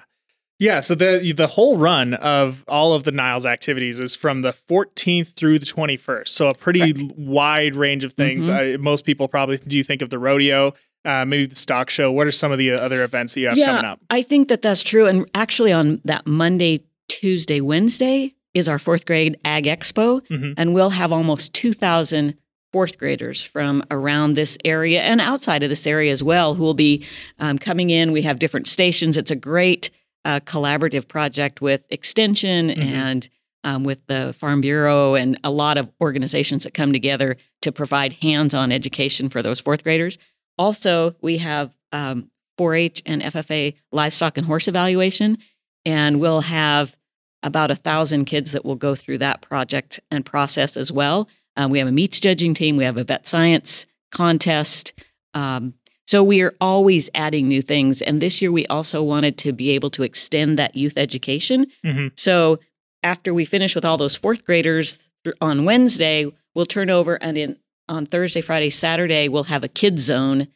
Yeah, 0.61 0.81
so 0.81 0.93
the 0.93 1.31
the 1.35 1.47
whole 1.47 1.77
run 1.77 2.13
of 2.15 2.65
all 2.67 2.91
of 2.93 3.05
the 3.05 3.11
Niles 3.11 3.45
activities 3.45 3.97
is 4.01 4.13
from 4.15 4.41
the 4.41 4.51
14th 4.51 5.33
through 5.35 5.57
the 5.59 5.65
21st. 5.65 6.27
So 6.27 6.49
a 6.49 6.53
pretty 6.53 6.91
Correct. 6.93 7.17
wide 7.17 7.75
range 7.77 8.03
of 8.03 8.11
things. 8.13 8.49
Uh, 8.49 8.75
most 8.77 9.05
people 9.05 9.29
probably 9.29 9.55
do 9.57 9.81
think 9.83 10.01
of 10.01 10.09
the 10.09 10.19
rodeo, 10.19 10.73
uh, 11.05 11.23
maybe 11.23 11.45
the 11.45 11.55
stock 11.55 11.89
show. 11.89 12.11
What 12.11 12.27
are 12.27 12.31
some 12.33 12.51
of 12.51 12.57
the 12.57 12.71
other 12.71 13.03
events 13.05 13.35
that 13.35 13.39
you 13.39 13.47
have 13.47 13.57
coming 13.57 13.85
up? 13.85 14.01
I 14.09 14.21
think 14.21 14.49
that 14.49 14.61
that's 14.61 14.83
true. 14.83 15.05
And 15.07 15.29
actually, 15.33 15.71
on 15.71 16.01
that 16.03 16.27
Monday, 16.27 16.83
Tuesday, 17.07 17.61
Wednesday, 17.61 18.33
is 18.53 18.67
our 18.69 18.79
fourth 18.79 19.05
grade 19.05 19.37
Ag 19.45 19.65
Expo, 19.65 20.21
Mhm. 20.27 20.53
and 20.57 20.73
we'll 20.73 20.91
have 20.91 21.11
almost 21.11 21.53
2,000 21.53 22.35
fourth 22.71 22.97
graders 22.97 23.43
from 23.43 23.83
around 23.89 24.33
this 24.35 24.57
area 24.63 25.01
and 25.01 25.19
outside 25.19 25.63
of 25.63 25.69
this 25.69 25.87
area 25.87 26.11
as 26.11 26.21
well 26.23 26.53
who 26.55 26.63
will 26.63 26.73
be 26.75 27.03
um, 27.39 27.57
coming 27.57 27.89
in. 27.89 28.11
We 28.11 28.21
have 28.23 28.37
different 28.39 28.67
stations. 28.67 29.17
It's 29.17 29.31
a 29.31 29.35
great 29.35 29.89
uh, 30.25 30.39
collaborative 30.41 31.07
project 31.07 31.61
with 31.61 31.81
Extension 31.89 32.69
Mhm. 32.69 32.77
and 32.81 33.29
um, 33.63 33.83
with 33.83 33.99
the 34.07 34.33
Farm 34.37 34.61
Bureau 34.61 35.15
and 35.15 35.37
a 35.43 35.49
lot 35.51 35.77
of 35.77 35.89
organizations 36.01 36.63
that 36.63 36.73
come 36.73 36.93
together 36.93 37.37
to 37.61 37.71
provide 37.71 38.13
hands 38.21 38.53
on 38.53 38.71
education 38.71 39.29
for 39.29 39.41
those 39.41 39.59
fourth 39.59 39.83
graders. 39.83 40.17
Also, 40.57 41.15
we 41.21 41.37
have 41.39 41.71
um, 41.91 42.29
4 42.57 42.75
H 42.75 43.01
and 43.05 43.21
FFA 43.21 43.73
livestock 43.91 44.37
and 44.37 44.45
horse 44.45 44.67
evaluation, 44.67 45.37
and 45.85 46.19
we'll 46.19 46.41
have 46.41 46.95
about 47.43 47.71
a 47.71 47.75
thousand 47.75 48.25
kids 48.25 48.51
that 48.51 48.65
will 48.65 48.75
go 48.75 48.95
through 48.95 49.17
that 49.19 49.41
project 49.41 49.99
and 50.11 50.25
process 50.25 50.75
as 50.75 50.91
well. 50.91 51.27
Um, 51.55 51.71
we 51.71 51.79
have 51.79 51.87
a 51.87 51.91
meats 51.91 52.19
judging 52.19 52.53
team, 52.53 52.77
we 52.77 52.83
have 52.83 52.97
a 52.97 53.03
vet 53.03 53.27
science 53.27 53.85
contest. 54.11 54.93
Um, 55.33 55.73
so 56.05 56.23
we 56.23 56.41
are 56.41 56.55
always 56.59 57.09
adding 57.13 57.47
new 57.47 57.61
things. 57.61 58.01
And 58.01 58.19
this 58.19 58.41
year 58.41 58.51
we 58.51 58.65
also 58.65 59.03
wanted 59.03 59.37
to 59.39 59.53
be 59.53 59.69
able 59.71 59.91
to 59.91 60.03
extend 60.03 60.57
that 60.57 60.75
youth 60.75 60.97
education. 60.97 61.67
Mhm. 61.85 62.11
So 62.15 62.59
after 63.03 63.33
we 63.33 63.45
finish 63.45 63.75
with 63.75 63.85
all 63.85 63.97
those 63.97 64.15
fourth 64.15 64.43
graders 64.43 64.97
on 65.39 65.65
Wednesday, 65.65 66.25
we'll 66.55 66.65
turn 66.65 66.89
over 66.89 67.21
and 67.21 67.37
in 67.37 67.57
on 67.87 68.05
Thursday, 68.05 68.41
Friday, 68.41 68.69
Saturday, 68.69 69.27
we'll 69.27 69.45
have 69.45 69.63
a 69.63 69.67
kids 69.67 70.03
zone 70.03 70.47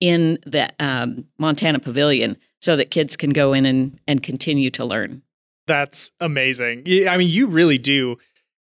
in 0.00 0.38
the 0.46 0.70
um, 0.78 1.24
Montana 1.38 1.80
Pavilion 1.80 2.36
so 2.60 2.76
that 2.76 2.90
kids 2.90 3.16
can 3.16 3.30
go 3.30 3.52
in 3.52 3.66
and, 3.66 3.98
and 4.06 4.22
continue 4.22 4.70
to 4.70 4.84
learn. 4.84 5.22
That's 5.66 6.12
amazing. 6.20 6.84
I 7.08 7.16
mean, 7.16 7.28
you 7.28 7.46
really 7.46 7.78
do 7.78 8.16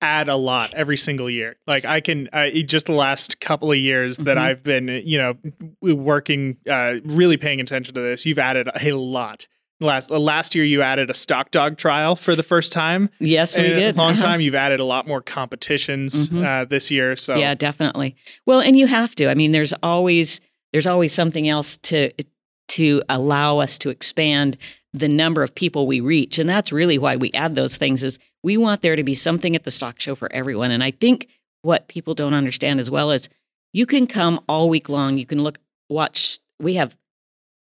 add 0.02 0.28
a 0.28 0.36
lot 0.36 0.72
every 0.74 0.96
single 0.96 1.28
year. 1.28 1.56
Like 1.66 1.84
I 1.84 2.00
can, 2.00 2.28
uh, 2.32 2.48
just 2.64 2.86
the 2.86 2.92
last 2.92 3.40
couple 3.40 3.70
of 3.70 3.76
years 3.78 4.16
that 4.18 4.36
Mhm. 4.38 4.40
I've 4.40 4.62
been, 4.62 4.88
you 5.04 5.18
know, 5.18 5.34
working, 5.82 6.56
uh, 6.68 6.94
really 7.04 7.36
paying 7.36 7.60
attention 7.60 7.94
to 7.94 8.00
this, 8.00 8.24
you've 8.24 8.38
added 8.38 8.68
a 8.74 8.92
lot. 8.92 9.46
Last 9.82 10.10
uh, 10.10 10.18
last 10.18 10.54
year, 10.54 10.64
you 10.64 10.82
added 10.82 11.08
a 11.08 11.14
stock 11.14 11.50
dog 11.50 11.78
trial 11.78 12.14
for 12.16 12.36
the 12.36 12.42
first 12.42 12.70
time. 12.70 13.08
Yes, 13.18 13.56
we 13.56 13.62
did. 13.62 13.96
long 13.96 14.12
Uh-huh. 14.12 14.22
time. 14.26 14.40
You've 14.42 14.54
added 14.54 14.78
a 14.78 14.84
lot 14.84 15.06
more 15.06 15.22
competitions 15.22 16.28
Mhm. 16.28 16.44
uh, 16.44 16.64
this 16.66 16.90
year. 16.90 17.16
So 17.16 17.36
Yeah, 17.36 17.54
definitely. 17.54 18.14
Well, 18.44 18.60
and 18.60 18.78
you 18.78 18.86
have 18.86 19.14
to. 19.16 19.30
I 19.30 19.34
mean, 19.34 19.52
there's 19.52 19.72
always 19.82 20.40
there's 20.72 20.86
always 20.86 21.12
something 21.12 21.48
else 21.48 21.78
to 21.78 22.10
to 22.70 23.02
allow 23.08 23.58
us 23.58 23.78
to 23.78 23.90
expand 23.90 24.56
the 24.92 25.08
number 25.08 25.42
of 25.42 25.54
people 25.54 25.86
we 25.86 26.00
reach, 26.00 26.38
and 26.38 26.48
that's 26.48 26.72
really 26.72 26.98
why 26.98 27.16
we 27.16 27.30
add 27.32 27.54
those 27.54 27.76
things. 27.76 28.02
Is 28.02 28.18
we 28.42 28.56
want 28.56 28.82
there 28.82 28.96
to 28.96 29.04
be 29.04 29.14
something 29.14 29.54
at 29.54 29.64
the 29.64 29.70
stock 29.70 30.00
show 30.00 30.14
for 30.14 30.32
everyone. 30.32 30.70
And 30.70 30.82
I 30.82 30.90
think 30.90 31.28
what 31.62 31.88
people 31.88 32.14
don't 32.14 32.34
understand 32.34 32.80
as 32.80 32.90
well 32.90 33.10
is 33.10 33.28
you 33.72 33.86
can 33.86 34.06
come 34.06 34.40
all 34.48 34.68
week 34.68 34.88
long. 34.88 35.18
You 35.18 35.26
can 35.26 35.42
look, 35.42 35.58
watch. 35.88 36.38
We 36.58 36.74
have 36.74 36.96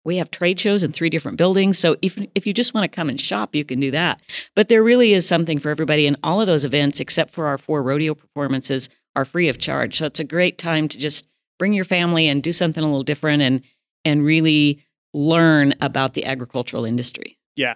we 0.04 0.18
have 0.18 0.30
trade 0.30 0.60
shows 0.60 0.84
in 0.84 0.92
three 0.92 1.10
different 1.10 1.38
buildings. 1.38 1.80
So 1.80 1.96
if 2.02 2.18
if 2.36 2.46
you 2.46 2.54
just 2.54 2.74
want 2.74 2.90
to 2.90 2.96
come 2.96 3.10
and 3.10 3.20
shop, 3.20 3.56
you 3.56 3.66
can 3.66 3.80
do 3.80 3.92
that. 3.92 4.22
But 4.56 4.70
there 4.70 4.84
really 4.84 5.14
is 5.14 5.28
something 5.28 5.60
for 5.60 5.70
everybody, 5.70 6.06
and 6.08 6.18
all 6.24 6.42
of 6.42 6.48
those 6.48 6.66
events, 6.66 7.00
except 7.00 7.32
for 7.32 7.48
our 7.48 7.58
four 7.58 7.82
rodeo 7.82 8.14
performances, 8.14 8.90
are 9.16 9.26
free 9.26 9.50
of 9.50 9.58
charge. 9.58 9.96
So 9.96 10.06
it's 10.06 10.20
a 10.20 10.26
great 10.26 10.58
time 10.58 10.88
to 10.90 10.98
just 10.98 11.28
bring 11.58 11.74
your 11.74 11.86
family 11.86 12.28
and 12.28 12.44
do 12.44 12.54
something 12.54 12.84
a 12.84 12.88
little 12.88 13.04
different 13.04 13.42
and 13.42 13.62
and 14.04 14.24
really 14.24 14.85
learn 15.16 15.74
about 15.80 16.14
the 16.14 16.26
agricultural 16.26 16.84
industry. 16.84 17.38
Yeah. 17.56 17.76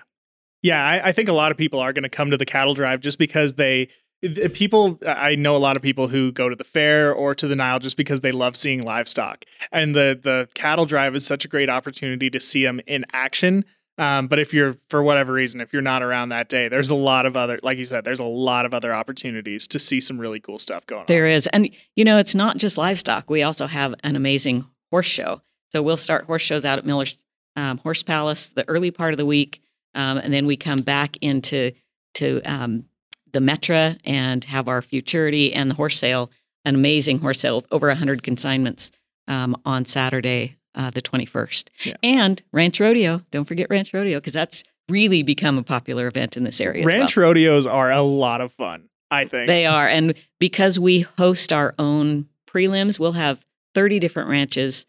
Yeah. 0.62 0.84
I, 0.86 1.08
I 1.08 1.12
think 1.13 1.29
a 1.29 1.34
lot 1.34 1.51
of 1.51 1.58
people 1.58 1.79
are 1.79 1.93
going 1.93 2.03
to 2.03 2.10
come 2.10 2.31
to 2.31 2.38
the 2.38 2.46
cattle 2.46 2.74
drive 2.74 3.00
just 3.00 3.17
because 3.17 3.53
they, 3.53 3.88
the 4.22 4.50
people, 4.50 5.00
I 5.08 5.36
know 5.36 5.55
a 5.55 5.58
lot 5.58 5.77
of 5.77 5.81
people 5.81 6.10
who 6.10 6.34
go 6.34 6.50
to 6.50 6.55
the 6.55 6.65
fair 6.65 7.13
or 7.13 7.34
to 7.36 7.48
the 7.48 7.55
Nile 7.55 7.79
just 7.79 7.96
because 7.96 8.19
they 8.19 8.34
love 8.34 8.58
seeing 8.58 8.81
livestock. 8.81 9.46
And 9.72 9.96
the, 9.96 10.19
the 10.22 10.50
cattle 10.53 10.86
drive 10.86 11.15
is 11.15 11.25
such 11.25 11.46
a 11.46 11.48
great 11.48 11.69
opportunity 11.69 12.29
to 12.29 12.39
see 12.41 12.65
them 12.65 12.81
in 12.86 13.05
action. 13.13 13.63
Um, 13.98 14.27
but 14.27 14.39
if 14.39 14.53
you're, 14.53 14.75
for 14.89 15.01
whatever 15.01 15.31
reason, 15.31 15.62
if 15.62 15.72
you're 15.72 15.81
not 15.81 16.03
around 16.03 16.29
that 16.29 16.50
day, 16.50 16.67
there's 16.67 16.89
a 16.89 16.96
lot 16.96 17.25
of 17.25 17.38
other, 17.38 17.60
like 17.63 17.77
you 17.77 17.86
said, 17.86 18.03
there's 18.03 18.19
a 18.19 18.25
lot 18.25 18.65
of 18.65 18.74
other 18.74 18.93
opportunities 18.93 19.65
to 19.69 19.79
see 19.79 20.01
some 20.01 20.19
really 20.19 20.41
cool 20.41 20.60
stuff 20.60 20.86
going 20.86 21.01
on. 21.01 21.05
There 21.08 21.25
is. 21.25 21.48
And, 21.48 21.69
you 21.96 22.03
know, 22.03 22.17
it's 22.17 22.36
not 22.36 22.58
just 22.58 22.77
livestock. 22.77 23.29
We 23.29 23.43
also 23.43 23.67
have 23.67 23.96
an 24.03 24.17
amazing 24.17 24.65
horse 24.91 25.05
show. 25.05 25.41
So 25.72 25.81
we'll 25.81 25.98
start 25.98 26.25
horse 26.25 26.41
shows 26.41 26.65
out 26.65 26.79
at 26.79 26.86
Miller's 26.86 27.24
um, 27.60 27.78
Horse 27.80 28.04
Palace 28.04 28.50
the 28.50 28.68
early 28.68 28.92
part 28.92 29.13
of 29.13 29.18
the 29.18 29.25
week. 29.25 29.62
Um, 29.96 30.18
and 30.18 30.34
then 30.34 30.46
we 30.46 30.56
come 30.56 30.80
back 30.80 31.18
into 31.22 31.72
to 32.16 32.42
um, 32.42 32.86
the 33.32 33.39
Metra 33.39 33.98
and 34.06 34.44
have 34.46 34.68
our 34.68 34.82
Futurity 34.82 35.54
and 35.54 35.70
the 35.70 35.75
horse 35.75 35.98
sale, 35.98 36.32
an 36.66 36.75
amazing 36.75 37.20
horse 37.20 37.39
sale 37.39 37.58
with 37.58 37.68
over 37.72 37.88
100 37.88 38.24
consignments 38.24 38.92
um, 39.28 39.56
on 39.66 39.86
Saturday, 39.86 40.58
uh, 40.75 40.89
the 40.89 41.01
21st. 41.01 41.70
Yeah. 41.86 41.94
And 42.04 42.42
Ranch 42.51 42.80
Rodeo. 42.80 43.22
Don't 43.32 43.46
forget 43.46 43.68
Ranch 43.70 43.94
Rodeo 43.94 44.20
because 44.20 44.34
that's 44.34 44.63
really 44.88 45.22
become 45.22 45.58
a 45.58 45.63
popular 45.63 46.08
event 46.08 46.38
in 46.38 46.44
this 46.44 46.60
area. 46.62 46.82
as 46.82 46.86
well. 46.86 46.98
Ranch 46.98 47.18
rodeos 47.18 47.68
are 47.68 47.92
a 47.92 48.01
lot 48.01 48.42
of 48.42 48.51
fun, 48.51 48.89
I 49.12 49.25
think. 49.25 49.48
They 49.48 49.66
are. 49.66 49.88
And 49.88 50.16
because 50.39 50.80
we 50.80 51.01
host 51.01 51.54
our 51.54 51.75
own 51.78 52.28
prelims, 52.48 53.00
we'll 53.00 53.12
have 53.13 53.44
30 53.75 54.00
different 54.00 54.30
ranches 54.30 54.88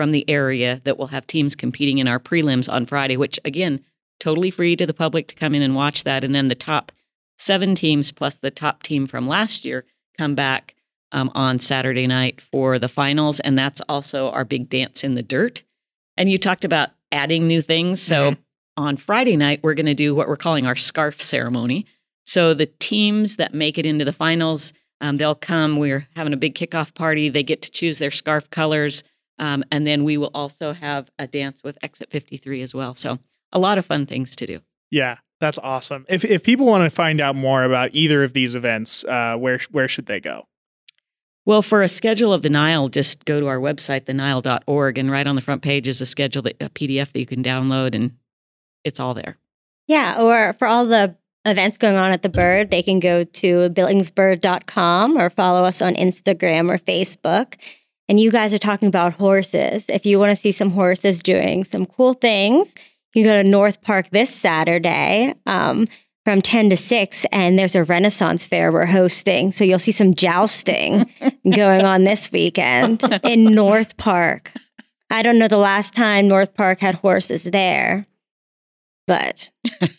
from 0.00 0.12
the 0.12 0.24
area 0.30 0.80
that 0.84 0.96
will 0.96 1.08
have 1.08 1.26
teams 1.26 1.54
competing 1.54 1.98
in 1.98 2.08
our 2.08 2.18
prelims 2.18 2.72
on 2.72 2.86
Friday, 2.86 3.18
which 3.18 3.38
again, 3.44 3.84
totally 4.18 4.50
free 4.50 4.74
to 4.74 4.86
the 4.86 4.94
public 4.94 5.28
to 5.28 5.34
come 5.34 5.54
in 5.54 5.60
and 5.60 5.74
watch 5.74 6.04
that. 6.04 6.24
And 6.24 6.34
then 6.34 6.48
the 6.48 6.54
top 6.54 6.90
seven 7.38 7.74
teams 7.74 8.10
plus 8.10 8.38
the 8.38 8.50
top 8.50 8.82
team 8.82 9.06
from 9.06 9.28
last 9.28 9.62
year 9.62 9.84
come 10.16 10.34
back 10.34 10.74
um, 11.12 11.30
on 11.34 11.58
Saturday 11.58 12.06
night 12.06 12.40
for 12.40 12.78
the 12.78 12.88
finals. 12.88 13.40
And 13.40 13.58
that's 13.58 13.82
also 13.90 14.30
our 14.30 14.46
big 14.46 14.70
dance 14.70 15.04
in 15.04 15.16
the 15.16 15.22
dirt. 15.22 15.64
And 16.16 16.30
you 16.30 16.38
talked 16.38 16.64
about 16.64 16.88
adding 17.12 17.46
new 17.46 17.60
things. 17.60 18.00
So 18.00 18.30
Mhm. 18.30 18.36
on 18.78 18.96
Friday 18.96 19.36
night, 19.36 19.60
we're 19.62 19.74
going 19.74 19.84
to 19.84 19.92
do 19.92 20.14
what 20.14 20.28
we're 20.28 20.36
calling 20.38 20.64
our 20.66 20.76
scarf 20.76 21.20
ceremony. 21.20 21.84
So 22.24 22.54
the 22.54 22.70
teams 22.78 23.36
that 23.36 23.52
make 23.52 23.76
it 23.76 23.84
into 23.84 24.06
the 24.06 24.14
finals, 24.14 24.72
um, 25.02 25.18
they'll 25.18 25.34
come. 25.34 25.76
We're 25.76 26.08
having 26.16 26.32
a 26.32 26.38
big 26.38 26.54
kickoff 26.54 26.94
party. 26.94 27.28
They 27.28 27.42
get 27.42 27.60
to 27.60 27.70
choose 27.70 27.98
their 27.98 28.10
scarf 28.10 28.48
colors. 28.48 29.04
Um, 29.40 29.64
and 29.72 29.86
then 29.86 30.04
we 30.04 30.16
will 30.18 30.30
also 30.34 30.72
have 30.72 31.10
a 31.18 31.26
dance 31.26 31.64
with 31.64 31.78
Exit 31.82 32.10
53 32.10 32.62
as 32.62 32.74
well. 32.74 32.94
So 32.94 33.18
a 33.52 33.58
lot 33.58 33.78
of 33.78 33.86
fun 33.86 34.06
things 34.06 34.36
to 34.36 34.46
do. 34.46 34.60
Yeah, 34.90 35.16
that's 35.40 35.58
awesome. 35.58 36.04
If 36.08 36.24
if 36.24 36.42
people 36.42 36.66
want 36.66 36.84
to 36.84 36.94
find 36.94 37.20
out 37.20 37.34
more 37.34 37.64
about 37.64 37.90
either 37.94 38.22
of 38.22 38.34
these 38.34 38.54
events, 38.54 39.04
uh, 39.04 39.36
where 39.36 39.58
where 39.70 39.88
should 39.88 40.06
they 40.06 40.20
go? 40.20 40.46
Well, 41.46 41.62
for 41.62 41.82
a 41.82 41.88
schedule 41.88 42.34
of 42.34 42.42
the 42.42 42.50
Nile, 42.50 42.88
just 42.88 43.24
go 43.24 43.40
to 43.40 43.46
our 43.46 43.58
website, 43.58 44.02
thenile.org, 44.02 44.98
and 44.98 45.10
right 45.10 45.26
on 45.26 45.36
the 45.36 45.40
front 45.40 45.62
page 45.62 45.88
is 45.88 46.00
a 46.00 46.06
schedule, 46.06 46.42
that, 46.42 46.56
a 46.60 46.68
PDF 46.68 47.12
that 47.12 47.18
you 47.18 47.26
can 47.26 47.42
download, 47.42 47.94
and 47.94 48.12
it's 48.84 49.00
all 49.00 49.14
there. 49.14 49.38
Yeah, 49.88 50.20
or 50.20 50.52
for 50.52 50.68
all 50.68 50.84
the 50.86 51.16
events 51.46 51.78
going 51.78 51.96
on 51.96 52.12
at 52.12 52.22
the 52.22 52.28
Bird, 52.28 52.70
they 52.70 52.82
can 52.82 53.00
go 53.00 53.24
to 53.24 53.70
billingsbird.com 53.70 55.16
or 55.16 55.30
follow 55.30 55.64
us 55.64 55.80
on 55.80 55.94
Instagram 55.94 56.70
or 56.70 56.78
Facebook. 56.78 57.54
And 58.10 58.18
you 58.18 58.32
guys 58.32 58.52
are 58.52 58.58
talking 58.58 58.88
about 58.88 59.12
horses. 59.12 59.84
If 59.88 60.04
you 60.04 60.18
want 60.18 60.30
to 60.30 60.36
see 60.36 60.50
some 60.50 60.72
horses 60.72 61.22
doing 61.22 61.62
some 61.62 61.86
cool 61.86 62.12
things, 62.12 62.74
you 63.14 63.22
can 63.22 63.32
go 63.32 63.40
to 63.40 63.48
North 63.48 63.82
Park 63.82 64.10
this 64.10 64.34
Saturday 64.34 65.32
um, 65.46 65.86
from 66.24 66.42
10 66.42 66.70
to 66.70 66.76
6, 66.76 67.24
and 67.30 67.56
there's 67.56 67.76
a 67.76 67.84
Renaissance 67.84 68.48
fair 68.48 68.72
we're 68.72 68.86
hosting. 68.86 69.52
So 69.52 69.62
you'll 69.62 69.78
see 69.78 69.92
some 69.92 70.16
jousting 70.16 71.08
going 71.54 71.84
on 71.84 72.02
this 72.02 72.32
weekend 72.32 73.04
in 73.22 73.44
North 73.44 73.96
Park. 73.96 74.54
I 75.08 75.22
don't 75.22 75.38
know 75.38 75.46
the 75.46 75.56
last 75.56 75.94
time 75.94 76.26
North 76.26 76.52
Park 76.52 76.80
had 76.80 76.96
horses 76.96 77.44
there, 77.44 78.06
but 79.06 79.52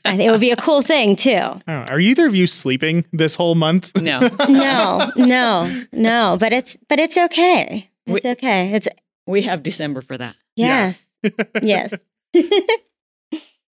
it 0.04 0.32
would 0.32 0.42
be 0.42 0.52
a 0.52 0.58
cool 0.58 0.82
thing 0.82 1.16
too. 1.16 1.32
Oh, 1.32 1.62
are 1.66 2.00
either 2.02 2.28
of 2.28 2.36
you 2.36 2.46
sleeping 2.46 3.06
this 3.14 3.36
whole 3.36 3.56
month? 3.56 3.96
No. 4.02 4.30
No, 4.50 5.12
no, 5.16 5.84
no, 5.94 6.36
but 6.38 6.52
it's 6.52 6.78
but 6.90 7.00
it's 7.00 7.18
okay. 7.18 7.88
It's 8.18 8.26
okay. 8.26 8.74
It's 8.74 8.88
we 9.28 9.44
have 9.44 9.64
December 9.64 10.02
for 10.02 10.18
that. 10.18 10.36
Yeah. 10.56 10.94
yes, 11.24 11.44
yes. 11.62 11.94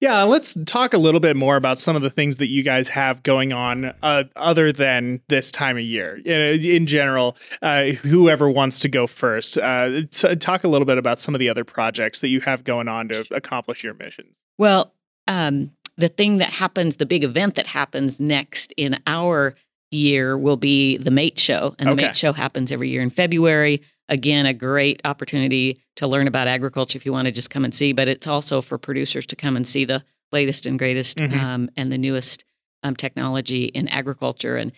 Yeah, 0.00 0.22
let's 0.22 0.56
talk 0.64 0.94
a 0.94 0.98
little 0.98 1.18
bit 1.18 1.36
more 1.36 1.56
about 1.56 1.76
some 1.76 1.96
of 1.96 2.02
the 2.02 2.10
things 2.10 2.36
that 2.36 2.46
you 2.46 2.62
guys 2.62 2.88
have 2.90 3.24
going 3.24 3.52
on 3.52 3.92
uh, 4.00 4.24
other 4.36 4.70
than 4.70 5.20
this 5.28 5.50
time 5.50 5.76
of 5.76 5.82
year. 5.82 6.20
In, 6.24 6.40
in 6.64 6.86
general, 6.86 7.36
uh, 7.62 7.86
whoever 7.86 8.48
wants 8.48 8.78
to 8.80 8.88
go 8.88 9.08
first, 9.08 9.58
uh, 9.58 10.02
t- 10.08 10.36
talk 10.36 10.62
a 10.62 10.68
little 10.68 10.86
bit 10.86 10.98
about 10.98 11.18
some 11.18 11.34
of 11.34 11.40
the 11.40 11.48
other 11.48 11.64
projects 11.64 12.20
that 12.20 12.28
you 12.28 12.40
have 12.42 12.62
going 12.62 12.86
on 12.86 13.08
to 13.08 13.26
accomplish 13.32 13.82
your 13.82 13.94
missions. 13.94 14.36
Well, 14.56 14.94
um, 15.26 15.72
the 15.96 16.08
thing 16.08 16.38
that 16.38 16.50
happens, 16.50 16.96
the 16.96 17.06
big 17.06 17.24
event 17.24 17.56
that 17.56 17.66
happens 17.66 18.20
next 18.20 18.72
in 18.76 19.02
our 19.08 19.56
year 19.90 20.38
will 20.38 20.56
be 20.56 20.96
the 20.96 21.10
Mate 21.10 21.40
Show. 21.40 21.74
And 21.80 21.88
the 21.88 21.92
Okay. 21.94 22.06
Mate 22.06 22.16
Show 22.16 22.32
happens 22.32 22.70
every 22.70 22.88
year 22.88 23.02
in 23.02 23.10
February. 23.10 23.82
Again, 24.08 24.46
a 24.46 24.54
great 24.54 25.00
opportunity 25.04 25.80
to 25.96 26.06
learn 26.06 26.26
about 26.26 26.48
agriculture 26.48 26.96
if 26.96 27.04
you 27.04 27.12
want 27.12 27.26
to 27.26 27.32
just 27.32 27.50
come 27.50 27.64
and 27.64 27.74
see, 27.74 27.92
but 27.92 28.08
it's 28.08 28.26
also 28.26 28.62
for 28.62 28.78
producers 28.78 29.26
to 29.26 29.36
come 29.36 29.54
and 29.56 29.66
see 29.68 29.84
the 29.84 30.02
latest 30.32 30.64
and 30.66 30.78
greatest 30.78 31.18
Mhm. 31.18 31.32
um, 31.38 31.70
and 31.76 31.92
the 31.92 31.98
newest 31.98 32.44
um, 32.82 32.96
technology 32.96 33.64
in 33.64 33.88
agriculture, 33.88 34.56
and 34.56 34.72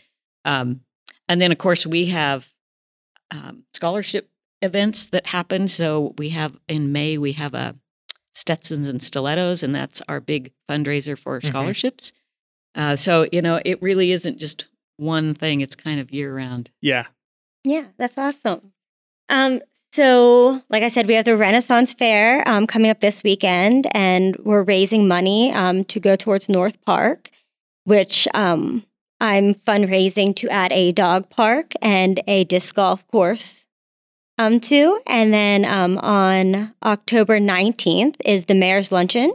um, 0.45 0.81
and 1.29 1.41
then 1.41 1.53
of 1.53 1.59
course 1.59 1.87
we 1.87 2.07
have 2.07 2.49
um, 3.31 3.65
scholarship 3.75 4.31
events 4.63 5.07
that 5.09 5.27
happen. 5.29 5.69
So 5.69 6.15
we 6.19 6.31
have 6.31 6.59
in 6.67 6.91
May 6.93 7.19
we 7.19 7.33
have 7.33 7.55
a 7.55 7.77
Stetsons 8.33 8.89
and 8.89 9.03
Stilettos, 9.03 9.63
and 9.63 9.75
that's 9.75 10.03
our 10.09 10.19
big 10.21 10.53
fundraiser 10.69 11.17
for 11.19 11.41
Mhm. 11.41 11.47
scholarships. 11.47 12.13
Uh, 12.75 12.97
so 12.97 13.29
you 13.33 13.43
know, 13.43 13.61
it 13.65 13.81
really 13.83 14.11
isn't 14.13 14.39
just 14.39 14.67
one 14.97 15.35
thing; 15.35 15.61
it's 15.61 15.77
kind 15.77 16.01
of 16.01 16.11
year 16.11 16.35
round. 16.35 16.71
Yeah. 16.81 17.07
Yeah, 17.65 17.89
that's 17.99 18.17
awesome. 18.19 18.73
Um, 19.31 19.61
so, 19.93 20.61
like 20.69 20.83
I 20.83 20.89
said, 20.89 21.07
we 21.07 21.15
have 21.15 21.25
the 21.25 21.37
Renaissance 21.37 21.95
Fair 21.95 22.47
um, 22.49 22.67
coming 22.67 22.91
up 22.91 23.01
this 23.01 23.23
weekend, 23.23 23.89
and 23.93 24.37
we're 24.37 24.63
raising 24.63 25.09
money 25.09 25.53
um, 25.53 25.85
to 25.85 25.99
go 25.99 26.17
towards 26.17 26.49
North 26.49 26.81
Park, 26.85 27.31
which 27.85 28.29
um, 28.35 28.85
I'm 29.21 29.55
fundraising 29.55 30.35
to 30.37 30.49
add 30.49 30.73
a 30.73 30.93
dog 30.93 31.31
park 31.31 31.73
and 31.81 32.21
a 32.27 32.45
disc 32.45 32.75
golf 32.75 33.07
course 33.09 33.67
um, 34.39 34.61
to. 34.61 35.01
And 35.07 35.33
then 35.33 35.65
um, 35.65 35.99
on 35.99 36.75
October 36.85 37.39
19th 37.39 38.17
is 38.25 38.45
the 38.45 38.55
Mayor's 38.55 38.93
Luncheon, 38.93 39.33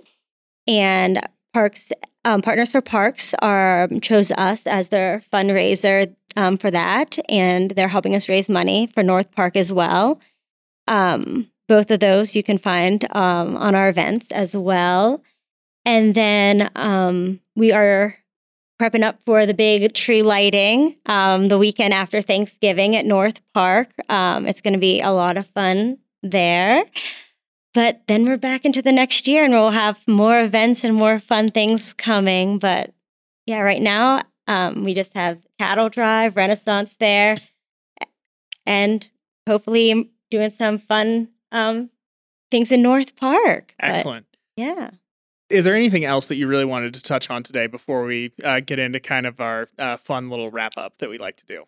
and 0.67 1.19
Parks 1.53 1.91
um, 2.25 2.41
Partners 2.41 2.71
for 2.71 2.81
Parks 2.81 3.33
are 3.39 3.87
chose 4.01 4.31
us 4.31 4.65
as 4.67 4.89
their 4.89 5.21
fundraiser 5.31 6.13
um, 6.35 6.57
for 6.57 6.71
that, 6.71 7.17
and 7.29 7.71
they're 7.71 7.87
helping 7.87 8.15
us 8.15 8.29
raise 8.29 8.49
money 8.49 8.87
for 8.87 9.03
North 9.03 9.31
Park 9.31 9.55
as 9.55 9.71
well. 9.71 10.19
Um, 10.87 11.51
both 11.67 11.89
of 11.91 11.99
those 11.99 12.35
you 12.35 12.43
can 12.43 12.57
find 12.57 13.05
um, 13.15 13.57
on 13.57 13.75
our 13.75 13.89
events 13.89 14.31
as 14.31 14.55
well. 14.55 15.23
And 15.83 16.15
then 16.15 16.69
um, 16.75 17.39
we 17.55 17.71
are 17.71 18.17
prepping 18.81 19.03
up 19.03 19.19
for 19.25 19.45
the 19.45 19.53
big 19.53 19.93
tree 19.93 20.21
lighting 20.21 20.97
um, 21.05 21.47
the 21.47 21.57
weekend 21.57 21.93
after 21.93 22.21
Thanksgiving 22.21 22.95
at 22.95 23.05
North 23.05 23.39
Park. 23.53 23.89
Um, 24.09 24.47
it's 24.47 24.61
going 24.61 24.73
to 24.73 24.79
be 24.79 24.99
a 25.01 25.11
lot 25.11 25.37
of 25.37 25.47
fun 25.47 25.99
there. 26.21 26.85
But 27.73 28.03
then 28.07 28.25
we're 28.25 28.37
back 28.37 28.63
into 28.63 28.81
the 28.81 28.91
next 28.91 29.27
year 29.27 29.43
and 29.43 29.53
we'll 29.53 29.71
have 29.71 29.99
more 30.07 30.39
events 30.39 30.83
and 30.83 30.95
more 30.95 31.19
fun 31.19 31.49
things 31.49 31.93
coming. 31.93 32.57
But 32.57 32.93
yeah, 33.45 33.59
right 33.59 33.81
now 33.81 34.23
um, 34.47 34.83
we 34.83 34.93
just 34.93 35.13
have 35.13 35.39
Cattle 35.59 35.89
Drive, 35.89 36.35
Renaissance 36.35 36.93
Fair, 36.93 37.37
and 38.65 39.07
hopefully 39.47 40.11
doing 40.31 40.51
some 40.51 40.77
fun 40.79 41.29
um, 41.51 41.89
things 42.51 42.71
in 42.71 42.81
North 42.81 43.15
Park. 43.15 43.73
But, 43.79 43.89
Excellent. 43.89 44.25
yeah. 44.55 44.91
Is 45.49 45.63
there 45.65 45.75
anything 45.75 46.05
else 46.05 46.27
that 46.27 46.35
you 46.35 46.47
really 46.47 46.65
wanted 46.65 46.93
to 46.95 47.03
touch 47.03 47.29
on 47.29 47.43
today 47.43 47.67
before 47.67 48.03
we 48.05 48.31
uh, 48.43 48.61
get 48.61 48.79
into 48.79 48.99
kind 48.99 49.27
of 49.27 49.39
our 49.39 49.69
uh, 49.77 49.97
fun 49.97 50.29
little 50.29 50.49
wrap 50.49 50.73
up 50.77 50.97
that 50.97 51.09
we 51.09 51.17
like 51.19 51.37
to 51.37 51.45
do? 51.45 51.65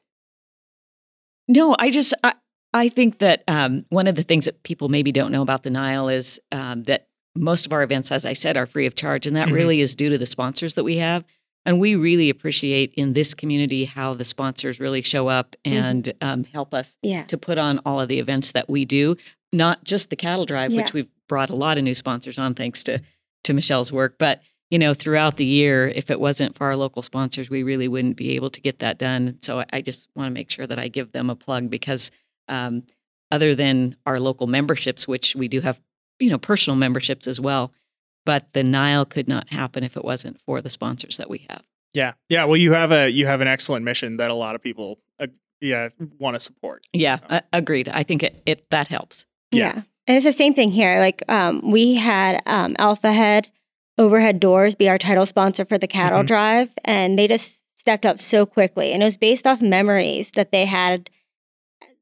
No, 1.47 1.75
I 1.77 1.91
just 1.91 2.13
I, 2.23 2.33
I 2.73 2.89
think 2.89 3.19
that 3.19 3.43
um, 3.47 3.85
one 3.89 4.07
of 4.07 4.15
the 4.15 4.23
things 4.23 4.45
that 4.45 4.63
people 4.63 4.89
maybe 4.89 5.11
don't 5.11 5.31
know 5.31 5.43
about 5.43 5.63
the 5.63 5.69
Nile 5.69 6.09
is 6.09 6.39
um, 6.51 6.83
that 6.83 7.07
most 7.35 7.67
of 7.67 7.71
our 7.71 7.83
events, 7.83 8.11
as 8.11 8.25
I 8.25 8.33
said, 8.33 8.57
are 8.57 8.65
free 8.65 8.87
of 8.87 8.95
charge, 8.95 9.27
and 9.27 9.35
that 9.35 9.47
Mhm. 9.47 9.53
really 9.53 9.79
is 9.81 9.95
due 9.95 10.09
to 10.09 10.17
the 10.17 10.25
sponsors 10.25 10.73
that 10.73 10.83
we 10.83 10.97
have. 10.97 11.23
And 11.67 11.79
we 11.79 11.95
really 11.95 12.29
appreciate 12.29 12.93
in 12.95 13.11
this 13.13 13.33
community 13.35 13.83
how 13.85 14.13
the 14.13 14.23
sponsors 14.25 14.79
really 14.79 15.01
show 15.01 15.27
up 15.27 15.55
and 15.65 16.11
um, 16.21 16.45
help 16.45 16.73
us 16.73 16.97
Yeah. 17.03 17.23
to 17.25 17.37
put 17.37 17.57
on 17.57 17.79
all 17.85 17.99
of 17.99 18.07
the 18.07 18.19
events 18.19 18.53
that 18.53 18.69
we 18.69 18.85
do, 18.85 19.17
not 19.51 19.83
just 19.83 20.09
the 20.09 20.15
cattle 20.15 20.45
drive, 20.45 20.71
Yeah. 20.71 20.81
which 20.81 20.93
we've 20.93 21.09
brought 21.27 21.49
a 21.49 21.55
lot 21.55 21.77
of 21.77 21.83
new 21.83 21.93
sponsors 21.93 22.39
on 22.39 22.55
thanks 22.55 22.83
to 22.85 23.01
to 23.43 23.53
Michelle's 23.53 23.91
work, 23.91 24.15
but 24.17 24.41
you 24.69 24.77
know, 24.79 24.93
throughout 24.93 25.37
the 25.37 25.45
year, 25.45 25.87
if 25.87 26.09
it 26.11 26.19
wasn't 26.19 26.57
for 26.57 26.67
our 26.67 26.75
local 26.75 27.01
sponsors, 27.01 27.49
we 27.49 27.63
really 27.63 27.87
wouldn't 27.87 28.17
be 28.17 28.35
able 28.35 28.49
to 28.49 28.59
get 28.59 28.79
that 28.79 28.97
done. 28.97 29.37
So 29.41 29.59
I, 29.61 29.65
I 29.73 29.81
just 29.81 30.09
want 30.15 30.27
to 30.27 30.33
make 30.33 30.49
sure 30.51 30.67
that 30.67 30.77
I 30.79 30.89
give 30.89 31.11
them 31.13 31.29
a 31.29 31.35
plug 31.35 31.69
because 31.69 32.11
um, 32.49 32.83
other 33.31 33.55
than 33.55 33.95
our 34.05 34.19
local 34.19 34.47
memberships, 34.47 35.07
which 35.07 35.35
we 35.35 35.47
do 35.47 35.61
have, 35.61 35.79
you 36.19 36.29
know, 36.29 36.37
personal 36.37 36.75
memberships 36.75 37.27
as 37.27 37.39
well, 37.39 37.71
but 38.27 38.53
the 38.53 38.63
Nile 38.63 39.05
could 39.05 39.27
not 39.27 39.49
happen 39.49 39.83
if 39.83 39.97
it 39.97 40.03
wasn't 40.05 40.39
for 40.41 40.61
the 40.61 40.69
sponsors 40.69 41.17
that 41.17 41.29
we 41.29 41.47
have. 41.49 41.63
Yeah. 41.93 42.13
Yeah. 42.29 42.43
Well, 42.45 42.57
you 42.57 42.73
have 42.73 42.91
a 42.91 43.09
you 43.09 43.25
have 43.25 43.41
an 43.41 43.47
excellent 43.47 43.83
mission 43.85 44.17
that 44.17 44.29
a 44.29 44.35
lot 44.35 44.53
of 44.53 44.61
people 44.61 44.99
uh, 45.19 45.27
yeah 45.61 45.89
want 46.19 46.35
to 46.35 46.39
support. 46.39 46.85
Yeah, 46.93 47.17
uh, 47.29 47.41
agreed. 47.53 47.89
I 47.89 48.03
think 48.03 48.21
it, 48.21 48.43
it 48.45 48.69
that 48.69 48.87
helps. 48.87 49.25
Yeah. 49.51 49.59
Yeah. 49.75 49.81
And 50.07 50.15
it's 50.15 50.25
the 50.25 50.31
same 50.31 50.53
thing 50.53 50.71
here. 50.71 50.99
Like 50.99 51.23
um, 51.29 51.71
we 51.71 51.95
had 51.95 52.41
um, 52.45 52.75
Alpha 52.77 53.11
Head 53.13 53.47
Overhead 53.97 54.39
Doors 54.39 54.75
be 54.75 54.87
our 54.89 54.97
title 54.99 55.25
sponsor 55.25 55.65
for 55.65 55.77
the 55.79 55.87
cattle 55.87 56.21
Mhm. 56.21 56.27
drive, 56.27 56.69
and 56.85 57.17
they 57.17 57.27
just 57.27 57.61
stepped 57.75 58.05
up 58.05 58.19
so 58.19 58.45
quickly. 58.45 58.91
And 58.93 59.01
it 59.01 59.05
was 59.05 59.17
based 59.17 59.47
off 59.47 59.61
memories 59.61 60.31
that 60.31 60.51
they 60.51 60.65
had. 60.65 61.09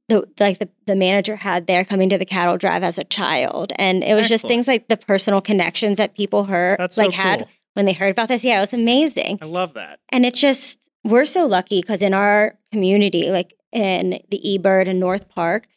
The, 0.08 0.24
like 0.40 0.60
the, 0.60 0.70
the 0.86 0.96
manager 0.96 1.38
had 1.38 1.66
there 1.66 1.84
coming 1.84 2.10
to 2.10 2.18
the 2.20 2.26
cattle 2.26 2.58
drive 2.58 2.84
as 2.84 3.00
a 3.00 3.04
child 3.04 3.74
and 3.78 4.04
it 4.04 4.14
was 4.14 4.30
just 4.30 4.48
things 4.48 4.68
like 4.68 4.88
the 4.88 4.98
personal 4.98 5.42
connections 5.42 5.98
that 5.98 6.14
people 6.14 6.44
heard 6.44 6.78
That's 6.78 6.96
so 6.96 7.06
like 7.06 7.14
had 7.14 7.48
when 7.74 7.86
they 7.86 7.94
heard 7.94 8.12
about 8.12 8.28
this 8.28 8.44
yeah 8.44 8.58
it 8.58 8.62
was 8.62 8.74
amazing 8.74 9.40
I 9.42 9.46
love 9.46 9.74
that. 9.74 10.00
and 10.10 10.24
it's 10.24 10.40
just, 10.40 10.78
we're 11.04 11.26
so 11.26 11.48
lucky 11.48 11.82
because 11.82 12.04
in 12.04 12.14
our 12.14 12.58
community, 12.72 13.32
like 13.32 13.54
in 13.72 14.20
the 14.30 14.42
eBird 14.46 14.90
and 14.90 15.00
North 15.00 15.30
Park, 15.30 15.68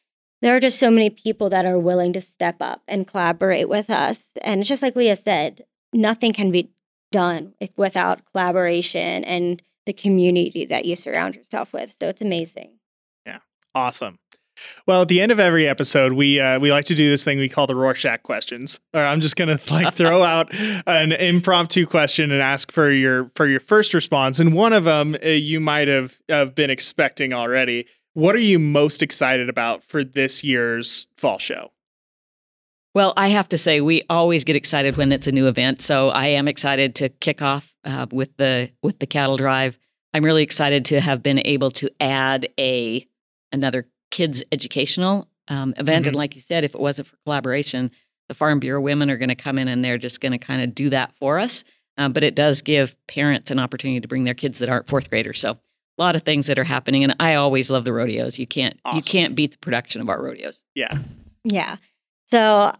there 0.41 0.55
are 0.57 0.61
just 0.61 0.79
so 0.79 0.91
many 0.91 1.11
people 1.11 1.51
that 1.51 1.67
are 1.67 1.79
willing 1.79 2.13
to 2.13 2.21
step 2.21 2.57
up 2.61 2.83
and 2.89 3.07
collaborate 3.07 3.69
with 3.69 3.91
us. 3.91 4.31
And 4.43 4.61
it's 4.61 4.69
just 4.69 4.83
like 4.83 4.97
Leah 4.97 5.17
said, 5.17 5.65
nothing 5.93 6.33
can 6.33 6.51
be 6.51 6.71
done 7.11 7.55
if, 7.61 7.71
without 7.77 8.25
collaboration 8.31 9.25
and 9.25 9.61
the 9.85 9.93
community 9.93 10.65
that 10.65 10.85
you 10.85 10.97
surround 10.97 11.35
yourself 11.35 11.73
with. 11.73 11.97
So 11.99 12.09
it's 12.09 12.23
amazing. 12.23 12.79
Awesome. 13.75 14.19
Well, 14.87 15.03
at 15.03 15.09
the 15.09 15.21
end 15.21 15.33
of 15.33 15.39
every 15.39 15.69
episode, 15.69 16.13
we 16.13 16.41
uh, 16.41 16.59
we 16.59 16.71
like 16.71 16.87
to 16.87 16.95
do 16.95 17.09
this 17.09 17.25
thing 17.25 17.39
we 17.39 17.49
call 17.49 17.67
the 17.67 17.77
Rorschach 17.77 18.23
questions. 18.23 18.81
Or 18.95 19.01
I'm 19.01 19.21
just 19.21 19.37
gonna 19.37 19.59
like 19.71 19.95
throw 19.95 20.23
out 20.23 20.53
an 20.87 21.13
impromptu 21.13 21.87
question 21.87 22.33
and 22.33 22.43
ask 22.43 22.73
for 22.73 22.91
your 22.91 23.31
for 23.35 23.47
your 23.47 23.61
first 23.61 23.95
response. 23.95 24.41
And 24.41 24.55
one 24.55 24.73
of 24.73 24.85
them 24.85 25.17
uh, 25.25 25.29
you 25.29 25.61
might 25.61 25.89
have 25.89 26.19
have 26.29 26.55
been 26.55 26.71
expecting 26.71 27.33
already. 27.33 27.87
What 28.15 28.35
are 28.35 28.41
you 28.41 28.59
most 28.59 29.03
excited 29.03 29.49
about 29.49 29.85
for 29.85 30.03
this 30.03 30.43
year's 30.43 31.07
fall 31.17 31.39
show? 31.39 31.71
Well, 32.95 33.13
I 33.17 33.29
have 33.29 33.49
to 33.51 33.59
say 33.59 33.81
we 33.81 34.03
always 34.11 34.43
get 34.43 34.57
excited 34.57 34.97
when 34.97 35.13
it's 35.13 35.29
a 35.29 35.33
new 35.33 35.47
event. 35.47 35.83
So 35.83 36.09
I 36.09 36.29
am 36.29 36.49
excited 36.49 36.97
to 36.97 37.11
kick 37.11 37.43
off 37.43 37.73
uh, 37.85 38.07
with 38.11 38.37
the 38.39 38.71
with 38.83 38.99
the 38.99 39.07
cattle 39.07 39.37
drive. 39.37 39.79
I'm 40.15 40.25
really 40.25 40.43
excited 40.43 40.87
to 40.87 41.01
have 41.01 41.23
been 41.23 41.41
able 41.45 41.71
to 41.73 41.91
add 42.01 42.49
a 42.59 43.07
another 43.53 43.89
kids 44.11 44.43
educational 44.53 45.29
um, 45.49 45.75
event. 45.77 46.05
Mhm. 46.05 46.09
And 46.09 46.17
like 46.17 46.35
you 46.35 46.41
said, 46.41 46.65
if 46.65 46.75
it 46.75 46.81
wasn't 46.81 47.09
for 47.09 47.17
collaboration, 47.25 47.91
the 48.29 48.35
Farm 48.35 48.61
Bureau 48.61 48.81
women 48.81 49.11
are 49.11 49.17
going 49.17 49.31
to 49.31 49.35
come 49.35 49.59
in 49.59 49.69
and 49.69 49.85
they're 49.85 49.99
just 49.99 50.21
going 50.21 50.33
to 50.33 50.39
kind 50.39 50.63
of 50.63 50.75
do 50.75 50.91
that 50.91 51.15
for 51.19 51.39
us. 51.39 51.65
Um, 51.97 52.13
but 52.13 52.23
it 52.23 52.35
does 52.35 52.63
give 52.63 52.95
parents 53.07 53.51
an 53.51 53.59
opportunity 53.59 54.01
to 54.01 54.09
bring 54.09 54.25
their 54.25 54.35
kids 54.35 54.59
that 54.61 54.69
aren't 54.69 54.87
fourth 54.87 55.11
graders. 55.11 55.41
So 55.41 55.53
a 55.53 55.59
lot 55.99 56.15
of 56.15 56.23
things 56.23 56.47
that 56.47 56.59
are 56.59 56.65
happening, 56.65 57.03
and 57.03 57.15
I 57.19 57.35
always 57.35 57.71
love 57.71 57.85
the 57.85 57.93
rodeos. 57.93 58.39
You 58.39 58.47
can't 58.47 58.79
you 58.95 59.01
can't 59.01 59.35
beat 59.35 59.53
the 59.53 59.59
production 59.59 60.01
of 60.01 60.09
our 60.09 60.23
rodeos. 60.23 60.63
Yeah. 60.75 60.99
Yeah. 61.43 61.77
So 62.27 62.73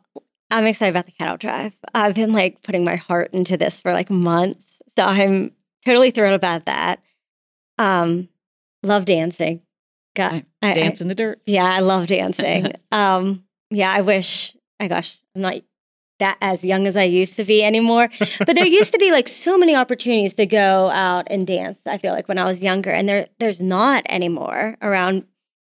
I'm 0.51 0.67
excited 0.67 0.91
about 0.91 1.07
the 1.07 1.13
cattle 1.13 1.37
drive. 1.37 1.73
I've 1.95 2.15
been 2.15 2.33
like 2.33 2.63
putting 2.63 2.85
my 2.85 2.97
heart 2.97 3.31
into 3.33 3.57
this 3.57 3.81
for 3.81 3.93
like 3.93 4.09
months. 4.09 4.81
So 4.97 5.05
I'm 5.05 5.53
totally 5.85 6.11
thrilled 6.11 6.35
about 6.35 6.67
that. 6.67 7.03
Um, 7.79 8.29
love 8.83 9.05
dancing. 9.05 9.63
God. 10.19 10.45
I, 10.63 10.71
I- 10.71 10.75
Dance 10.75 11.01
in 11.01 11.09
the 11.09 11.15
dirt. 11.15 11.41
yeah, 11.47 11.65
I 11.65 11.81
love 11.81 12.07
dancing. 12.09 12.73
um, 12.93 13.45
yeah, 13.71 13.91
I 13.93 14.01
wish. 14.03 14.55
My 14.81 14.89
gosh, 14.89 15.19
I'm 15.35 15.43
not 15.43 15.55
that 16.19 16.37
as 16.41 16.65
young 16.65 16.87
as 16.87 16.97
I 16.97 17.05
used 17.05 17.37
to 17.37 17.45
be 17.45 17.63
anymore. 17.65 18.09
But 18.45 18.55
there 18.57 18.67
used 18.67 18.93
to 18.93 18.99
be 18.99 19.11
like 19.13 19.29
so 19.29 19.57
many 19.57 19.75
opportunities 19.75 20.35
to 20.35 20.47
go 20.47 20.91
out 20.91 21.27
and 21.31 21.47
dance. 21.47 21.79
I 21.87 21.97
feel 21.99 22.13
like 22.13 22.29
when 22.29 22.39
I 22.39 22.45
was 22.45 22.63
younger, 22.63 22.91
and 22.91 23.09
there 23.09 23.29
there's 23.39 23.63
not 23.63 24.05
anymore 24.09 24.77
around. 24.83 25.25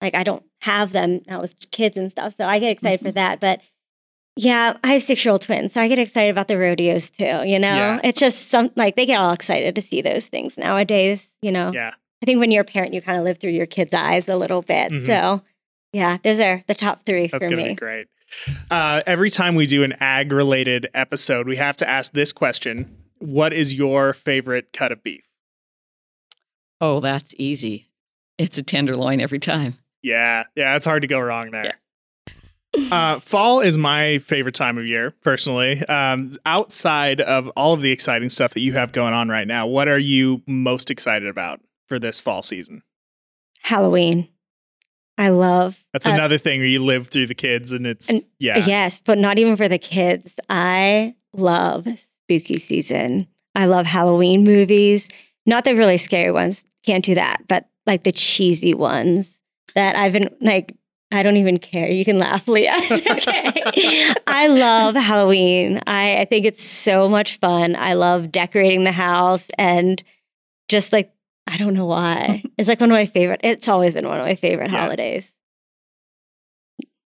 Like 0.01 0.15
I 0.15 0.23
don't 0.23 0.43
have 0.61 0.91
them 0.91 1.21
now 1.27 1.39
with 1.41 1.55
kids 1.71 1.95
and 1.97 2.11
stuff, 2.11 2.33
so 2.35 2.45
I 2.45 2.59
get 2.59 2.71
excited 2.71 2.99
for 2.99 3.11
that. 3.11 3.39
But 3.39 3.61
yeah, 4.35 4.75
I 4.83 4.93
have 4.93 5.03
six 5.03 5.23
year 5.23 5.31
old 5.31 5.41
twins, 5.43 5.73
so 5.73 5.81
I 5.81 5.87
get 5.87 5.99
excited 5.99 6.31
about 6.31 6.47
the 6.49 6.57
rodeos 6.57 7.09
too. 7.09 7.23
You 7.45 7.59
know, 7.59 7.75
Yeah. 7.75 7.99
it's 8.03 8.19
just 8.19 8.49
some 8.49 8.71
like 8.75 8.95
they 8.97 9.05
get 9.05 9.19
all 9.19 9.31
excited 9.31 9.75
to 9.75 9.81
see 9.81 10.01
those 10.01 10.25
things 10.25 10.57
nowadays. 10.57 11.29
You 11.41 11.51
know, 11.53 11.71
Yeah. 11.71 11.93
I 12.23 12.25
think 12.25 12.39
when 12.39 12.51
you're 12.51 12.61
a 12.61 12.65
parent, 12.65 12.93
you 12.93 13.01
kind 13.01 13.17
of 13.17 13.25
live 13.25 13.37
through 13.37 13.51
your 13.51 13.65
kids' 13.65 13.93
eyes 13.93 14.29
a 14.29 14.37
little 14.37 14.61
bit. 14.61 14.93
Mhm. 14.93 15.05
So, 15.05 15.41
yeah, 15.91 16.19
those 16.23 16.39
are 16.39 16.63
the 16.67 16.73
top 16.73 17.05
three 17.05 17.27
That's 17.27 17.43
for 17.45 17.49
going 17.49 17.57
to 17.61 17.63
me. 17.63 17.69
be 17.71 17.75
great. 17.75 18.07
Uh, 18.71 19.01
every 19.05 19.29
time 19.29 19.55
we 19.55 19.65
do 19.65 19.83
an 19.83 19.93
ag 19.99 20.31
related 20.31 20.87
episode, 20.93 21.49
we 21.49 21.57
have 21.57 21.75
to 21.77 21.87
ask 21.89 22.13
this 22.13 22.31
question 22.31 22.95
What 23.19 23.51
is 23.51 23.73
your 23.73 24.13
favorite 24.13 24.71
cut 24.71 24.93
of 24.93 25.03
beef? 25.03 25.25
Oh, 26.79 27.01
that's 27.01 27.35
easy. 27.37 27.89
It's 28.37 28.57
a 28.57 28.63
tenderloin 28.63 29.19
every 29.19 29.39
time. 29.39 29.75
Yeah. 30.01 30.43
Yeah. 30.55 30.75
It's 30.77 30.85
hard 30.85 31.01
to 31.01 31.07
go 31.07 31.19
wrong 31.19 31.51
there. 31.51 31.73
Yeah. 32.75 32.83
Uh, 32.91 33.19
fall 33.19 33.59
is 33.59 33.77
my 33.77 34.19
favorite 34.19 34.55
time 34.55 34.77
of 34.77 34.85
year, 34.85 35.11
personally. 35.21 35.85
Um, 35.87 36.31
outside 36.45 37.19
of 37.21 37.49
all 37.49 37.73
of 37.73 37.81
the 37.81 37.91
exciting 37.91 38.29
stuff 38.29 38.53
that 38.53 38.61
you 38.61 38.73
have 38.73 38.93
going 38.93 39.13
on 39.13 39.27
right 39.29 39.47
now, 39.47 39.67
what 39.67 39.87
are 39.89 39.99
you 39.99 40.41
most 40.47 40.89
excited 40.89 41.27
about 41.27 41.59
for 41.87 41.99
this 41.99 42.19
fall 42.19 42.43
season? 42.43 42.83
Halloween. 43.61 44.29
I 45.17 45.29
love. 45.29 45.83
That's 45.93 46.07
uh, 46.07 46.11
another 46.11 46.37
thing 46.37 46.59
where 46.59 46.67
you 46.67 46.83
live 46.83 47.07
through 47.07 47.27
the 47.27 47.35
kids, 47.35 47.71
and 47.71 47.85
it's 47.85 48.09
and, 48.09 48.23
yeah. 48.39 48.65
Yes, 48.65 48.99
but 49.03 49.17
not 49.17 49.37
even 49.37 49.55
for 49.55 49.67
the 49.67 49.77
kids. 49.77 50.35
I 50.49 51.15
love 51.33 51.87
spooky 52.25 52.59
season. 52.59 53.27
I 53.55 53.65
love 53.65 53.85
Halloween 53.85 54.43
movies. 54.43 55.07
Not 55.45 55.65
the 55.65 55.75
really 55.75 55.97
scary 55.97 56.31
ones. 56.31 56.63
Can't 56.83 57.05
do 57.05 57.15
that. 57.15 57.43
But 57.47 57.67
like 57.85 58.03
the 58.03 58.11
cheesy 58.11 58.73
ones 58.73 59.39
that 59.75 59.95
I've 59.95 60.13
been 60.13 60.29
like 60.41 60.75
I 61.13 61.21
don't 61.21 61.37
even 61.37 61.59
care. 61.59 61.91
You 61.91 62.03
can 62.03 62.17
laugh, 62.17 62.47
Leah. 62.47 62.75
okay. 62.91 64.13
I 64.25 64.47
love 64.47 64.95
Halloween. 64.95 65.79
I, 65.85 66.21
I 66.21 66.25
think 66.25 66.45
it's 66.47 66.63
so 66.63 67.07
much 67.07 67.37
fun. 67.37 67.75
I 67.75 67.93
love 67.93 68.31
decorating 68.31 68.83
the 68.83 68.91
house 68.91 69.47
and 69.59 70.01
just 70.69 70.91
like, 70.91 71.12
I 71.47 71.57
don't 71.57 71.73
know 71.73 71.85
why. 71.85 72.43
it's 72.57 72.67
like 72.67 72.79
one 72.79 72.91
of 72.91 72.95
my 72.95 73.05
favorite, 73.05 73.41
it's 73.43 73.67
always 73.67 73.93
been 73.93 74.07
one 74.07 74.19
of 74.19 74.25
my 74.25 74.35
favorite 74.35 74.71
yeah. 74.71 74.79
holidays. 74.79 75.31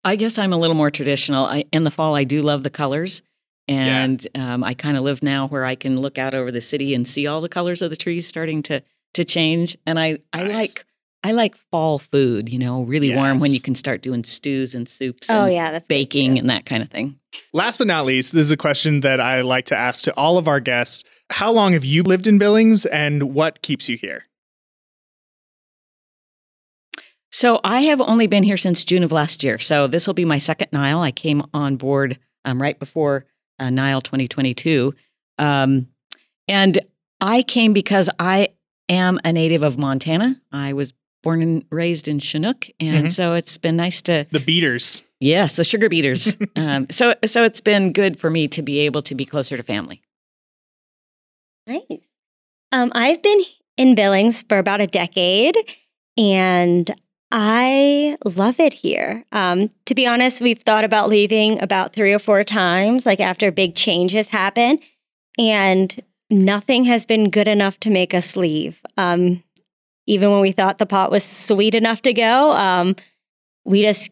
I 0.04 0.16
guess 0.16 0.38
I'm 0.38 0.52
a 0.52 0.56
little 0.56 0.76
more 0.76 0.90
traditional. 0.90 1.46
I, 1.46 1.64
in 1.72 1.84
the 1.84 1.90
fall, 1.90 2.14
I 2.14 2.24
do 2.24 2.40
love 2.42 2.62
the 2.62 2.70
colors. 2.70 3.22
And 3.68 4.24
yeah. 4.34 4.54
um, 4.54 4.62
I 4.62 4.74
kind 4.74 4.96
of 4.96 5.02
live 5.02 5.22
now 5.22 5.48
where 5.48 5.64
I 5.64 5.74
can 5.74 6.00
look 6.00 6.18
out 6.18 6.34
over 6.34 6.52
the 6.52 6.60
city 6.60 6.94
and 6.94 7.08
see 7.08 7.26
all 7.26 7.40
the 7.40 7.48
colors 7.48 7.82
of 7.82 7.90
the 7.90 7.96
trees 7.96 8.26
starting 8.26 8.62
to 8.64 8.82
to 9.14 9.24
change. 9.24 9.76
And 9.86 9.98
I, 9.98 10.18
I 10.32 10.44
nice. 10.44 10.52
like 10.54 10.86
I 11.24 11.32
like 11.32 11.56
fall 11.72 11.98
food, 11.98 12.48
you 12.48 12.58
know, 12.58 12.82
really 12.82 13.08
yes. 13.08 13.16
warm 13.16 13.38
when 13.38 13.52
you 13.52 13.60
can 13.60 13.74
start 13.74 14.00
doing 14.00 14.22
stews 14.22 14.76
and 14.76 14.88
soups. 14.88 15.28
Oh, 15.28 15.44
and 15.44 15.54
yeah, 15.54 15.72
that's 15.72 15.88
baking 15.88 16.38
and 16.38 16.48
that 16.50 16.66
kind 16.66 16.84
of 16.84 16.88
thing. 16.88 17.18
Last 17.52 17.78
but 17.78 17.88
not 17.88 18.06
least, 18.06 18.32
this 18.32 18.46
is 18.46 18.52
a 18.52 18.56
question 18.56 19.00
that 19.00 19.20
I 19.20 19.40
like 19.40 19.64
to 19.66 19.76
ask 19.76 20.04
to 20.04 20.14
all 20.14 20.38
of 20.38 20.46
our 20.46 20.60
guests. 20.60 21.02
How 21.30 21.50
long 21.50 21.72
have 21.72 21.84
you 21.84 22.02
lived 22.02 22.26
in 22.26 22.38
Billings 22.38 22.86
and 22.86 23.34
what 23.34 23.62
keeps 23.62 23.88
you 23.88 23.96
here? 23.96 24.24
So 27.30 27.60
I 27.62 27.82
have 27.82 28.00
only 28.00 28.26
been 28.26 28.44
here 28.44 28.56
since 28.56 28.84
June 28.84 29.02
of 29.02 29.12
last 29.12 29.44
year. 29.44 29.58
So 29.58 29.86
this 29.86 30.06
will 30.06 30.14
be 30.14 30.24
my 30.24 30.38
second 30.38 30.68
Nile. 30.72 31.00
I 31.00 31.10
came 31.10 31.42
on 31.52 31.76
board 31.76 32.18
um, 32.44 32.62
right 32.62 32.78
before 32.78 33.26
uh, 33.58 33.70
Nile 33.70 34.00
2022. 34.00 34.94
Um, 35.38 35.88
and 36.48 36.78
I 37.20 37.42
came 37.42 37.72
because 37.72 38.08
I 38.18 38.48
am 38.88 39.18
a 39.24 39.32
native 39.32 39.62
of 39.62 39.76
Montana. 39.76 40.40
I 40.52 40.72
was 40.72 40.92
born 41.22 41.42
and 41.42 41.64
raised 41.70 42.08
in 42.08 42.20
Chinook, 42.20 42.68
and 42.78 42.98
mm-hmm. 42.98 43.08
so 43.08 43.34
it's 43.34 43.58
been 43.58 43.76
nice 43.76 44.00
to 44.02 44.26
the 44.30 44.40
beaters. 44.40 45.02
Yes, 45.18 45.56
the 45.56 45.64
sugar 45.64 45.88
beaters. 45.88 46.36
um, 46.56 46.86
so 46.90 47.14
so 47.24 47.44
it's 47.44 47.60
been 47.60 47.92
good 47.92 48.18
for 48.18 48.30
me 48.30 48.48
to 48.48 48.62
be 48.62 48.80
able 48.80 49.02
to 49.02 49.14
be 49.14 49.24
closer 49.24 49.56
to 49.56 49.62
family. 49.62 50.02
Nice. 51.66 51.82
Um, 52.72 52.92
I've 52.94 53.22
been 53.22 53.40
in 53.76 53.94
Billings 53.94 54.42
for 54.42 54.58
about 54.58 54.80
a 54.80 54.86
decade, 54.86 55.56
and 56.16 56.94
I 57.30 58.16
love 58.24 58.60
it 58.60 58.72
here. 58.72 59.24
Um, 59.32 59.70
to 59.86 59.94
be 59.94 60.06
honest, 60.06 60.40
we've 60.40 60.60
thought 60.60 60.84
about 60.84 61.08
leaving 61.08 61.60
about 61.60 61.92
three 61.92 62.12
or 62.12 62.18
four 62.18 62.44
times, 62.44 63.04
like 63.04 63.20
after 63.20 63.50
big 63.50 63.74
changes 63.74 64.28
happen, 64.28 64.78
and 65.38 66.02
nothing 66.30 66.84
has 66.84 67.04
been 67.04 67.30
good 67.30 67.48
enough 67.48 67.78
to 67.80 67.90
make 67.90 68.14
us 68.14 68.36
leave. 68.36 68.80
Um, 68.96 69.42
even 70.06 70.30
when 70.30 70.40
we 70.40 70.52
thought 70.52 70.78
the 70.78 70.86
pot 70.86 71.10
was 71.10 71.24
sweet 71.24 71.74
enough 71.74 72.00
to 72.02 72.12
go, 72.12 72.52
um, 72.52 72.94
we 73.64 73.82
just 73.82 74.10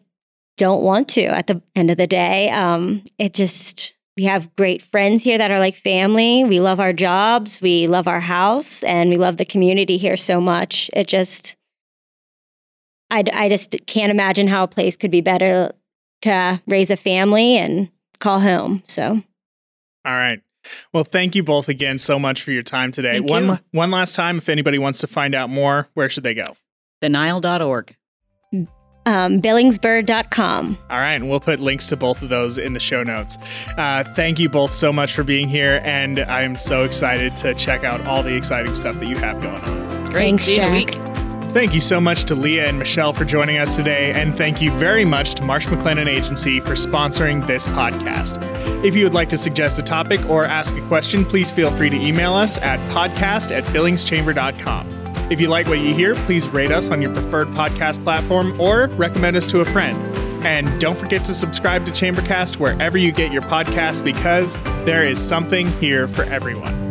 don't 0.57 0.83
want 0.83 1.07
to 1.09 1.23
at 1.23 1.47
the 1.47 1.61
end 1.75 1.89
of 1.89 1.97
the 1.97 2.07
day. 2.07 2.49
Um, 2.49 3.03
it 3.17 3.33
just, 3.33 3.93
we 4.17 4.23
have 4.23 4.55
great 4.55 4.81
friends 4.81 5.23
here 5.23 5.37
that 5.37 5.51
are 5.51 5.59
like 5.59 5.75
family. 5.75 6.43
We 6.43 6.59
love 6.59 6.79
our 6.79 6.93
jobs, 6.93 7.61
we 7.61 7.87
love 7.87 8.07
our 8.07 8.21
house, 8.21 8.83
and 8.83 9.09
we 9.09 9.17
love 9.17 9.37
the 9.37 9.45
community 9.45 9.97
here 9.97 10.17
so 10.17 10.39
much. 10.39 10.89
It 10.93 11.07
just, 11.07 11.57
I, 13.11 13.23
I 13.33 13.49
just 13.49 13.75
can't 13.87 14.11
imagine 14.11 14.47
how 14.47 14.63
a 14.63 14.67
place 14.67 14.95
could 14.95 15.11
be 15.11 15.21
better 15.21 15.71
to 16.21 16.61
raise 16.67 16.91
a 16.91 16.97
family 16.97 17.57
and 17.57 17.89
call 18.19 18.39
home. 18.39 18.83
So, 18.85 19.21
all 20.05 20.13
right. 20.13 20.41
Well, 20.93 21.03
thank 21.03 21.35
you 21.35 21.43
both 21.43 21.69
again 21.69 21.97
so 21.97 22.17
much 22.17 22.41
for 22.41 22.51
your 22.51 22.63
time 22.63 22.91
today. 22.91 23.13
Thank 23.13 23.29
one 23.29 23.45
you. 23.47 23.59
one 23.71 23.91
last 23.91 24.15
time, 24.15 24.37
if 24.37 24.49
anybody 24.49 24.79
wants 24.79 24.99
to 25.01 25.07
find 25.07 25.35
out 25.35 25.49
more, 25.49 25.89
where 25.93 26.09
should 26.09 26.23
they 26.23 26.33
go? 26.33 26.55
TheNile.org. 27.03 27.95
Um, 29.05 29.41
Billingsbird.com. 29.41 30.77
All 30.89 30.97
right, 30.99 31.13
and 31.13 31.29
we'll 31.29 31.39
put 31.39 31.59
links 31.59 31.87
to 31.89 31.95
both 31.97 32.21
of 32.21 32.29
those 32.29 32.57
in 32.57 32.73
the 32.73 32.79
show 32.79 33.03
notes. 33.03 33.37
Uh, 33.77 34.03
thank 34.15 34.39
you 34.39 34.49
both 34.49 34.73
so 34.73 34.91
much 34.91 35.13
for 35.13 35.23
being 35.23 35.47
here, 35.47 35.81
and 35.83 36.19
I'm 36.19 36.57
so 36.57 36.83
excited 36.83 37.35
to 37.37 37.53
check 37.53 37.83
out 37.83 38.05
all 38.05 38.23
the 38.23 38.35
exciting 38.35 38.73
stuff 38.73 38.99
that 38.99 39.05
you 39.07 39.17
have 39.17 39.41
going 39.41 39.55
on. 39.61 40.05
Great. 40.05 40.13
Thanks, 40.13 40.43
See 40.45 40.55
Jack. 40.55 40.89
Thank 41.53 41.73
you 41.73 41.79
so 41.79 42.01
much 42.01 42.25
to 42.25 42.35
Leah 42.35 42.67
and 42.67 42.77
Michelle 42.77 43.13
for 43.13 43.23
joining 43.23 43.57
us 43.59 43.77
today, 43.77 44.11
and 44.11 44.35
thank 44.35 44.61
you 44.61 44.71
very 44.71 45.05
much 45.05 45.35
to 45.35 45.43
Marsh 45.43 45.67
McLennan 45.67 46.07
Agency 46.07 46.59
for 46.59 46.71
sponsoring 46.73 47.47
this 47.47 47.65
podcast. 47.67 48.43
If 48.83 48.93
you 48.93 49.05
would 49.05 49.13
like 49.13 49.29
to 49.29 49.37
suggest 49.37 49.79
a 49.79 49.81
topic 49.81 50.25
or 50.29 50.43
ask 50.43 50.75
a 50.75 50.81
question, 50.87 51.23
please 51.23 51.51
feel 51.51 51.71
free 51.77 51.89
to 51.89 51.95
email 51.95 52.33
us 52.33 52.57
at 52.57 52.77
podcast 52.91 53.55
at 53.55 53.63
billingschamber.com. 53.65 55.04
If 55.29 55.41
you 55.41 55.47
like 55.47 55.67
what 55.67 55.79
you 55.79 55.93
hear, 55.93 56.13
please 56.13 56.47
rate 56.49 56.71
us 56.71 56.91
on 56.91 57.01
your 57.01 57.11
preferred 57.11 57.47
podcast 57.49 58.03
platform 58.03 58.59
or 58.61 58.87
recommend 58.89 59.35
us 59.35 59.47
to 59.47 59.61
a 59.61 59.65
friend. 59.65 59.97
And 60.45 60.79
don't 60.79 60.97
forget 60.97 61.25
to 61.25 61.33
subscribe 61.33 61.85
to 61.87 61.91
Chambercast 61.91 62.59
wherever 62.59 62.99
you 62.99 63.11
get 63.11 63.31
your 63.31 63.41
podcasts 63.41 64.03
because 64.03 64.55
there 64.85 65.03
is 65.03 65.19
something 65.19 65.71
here 65.79 66.07
for 66.07 66.23
everyone. 66.25 66.84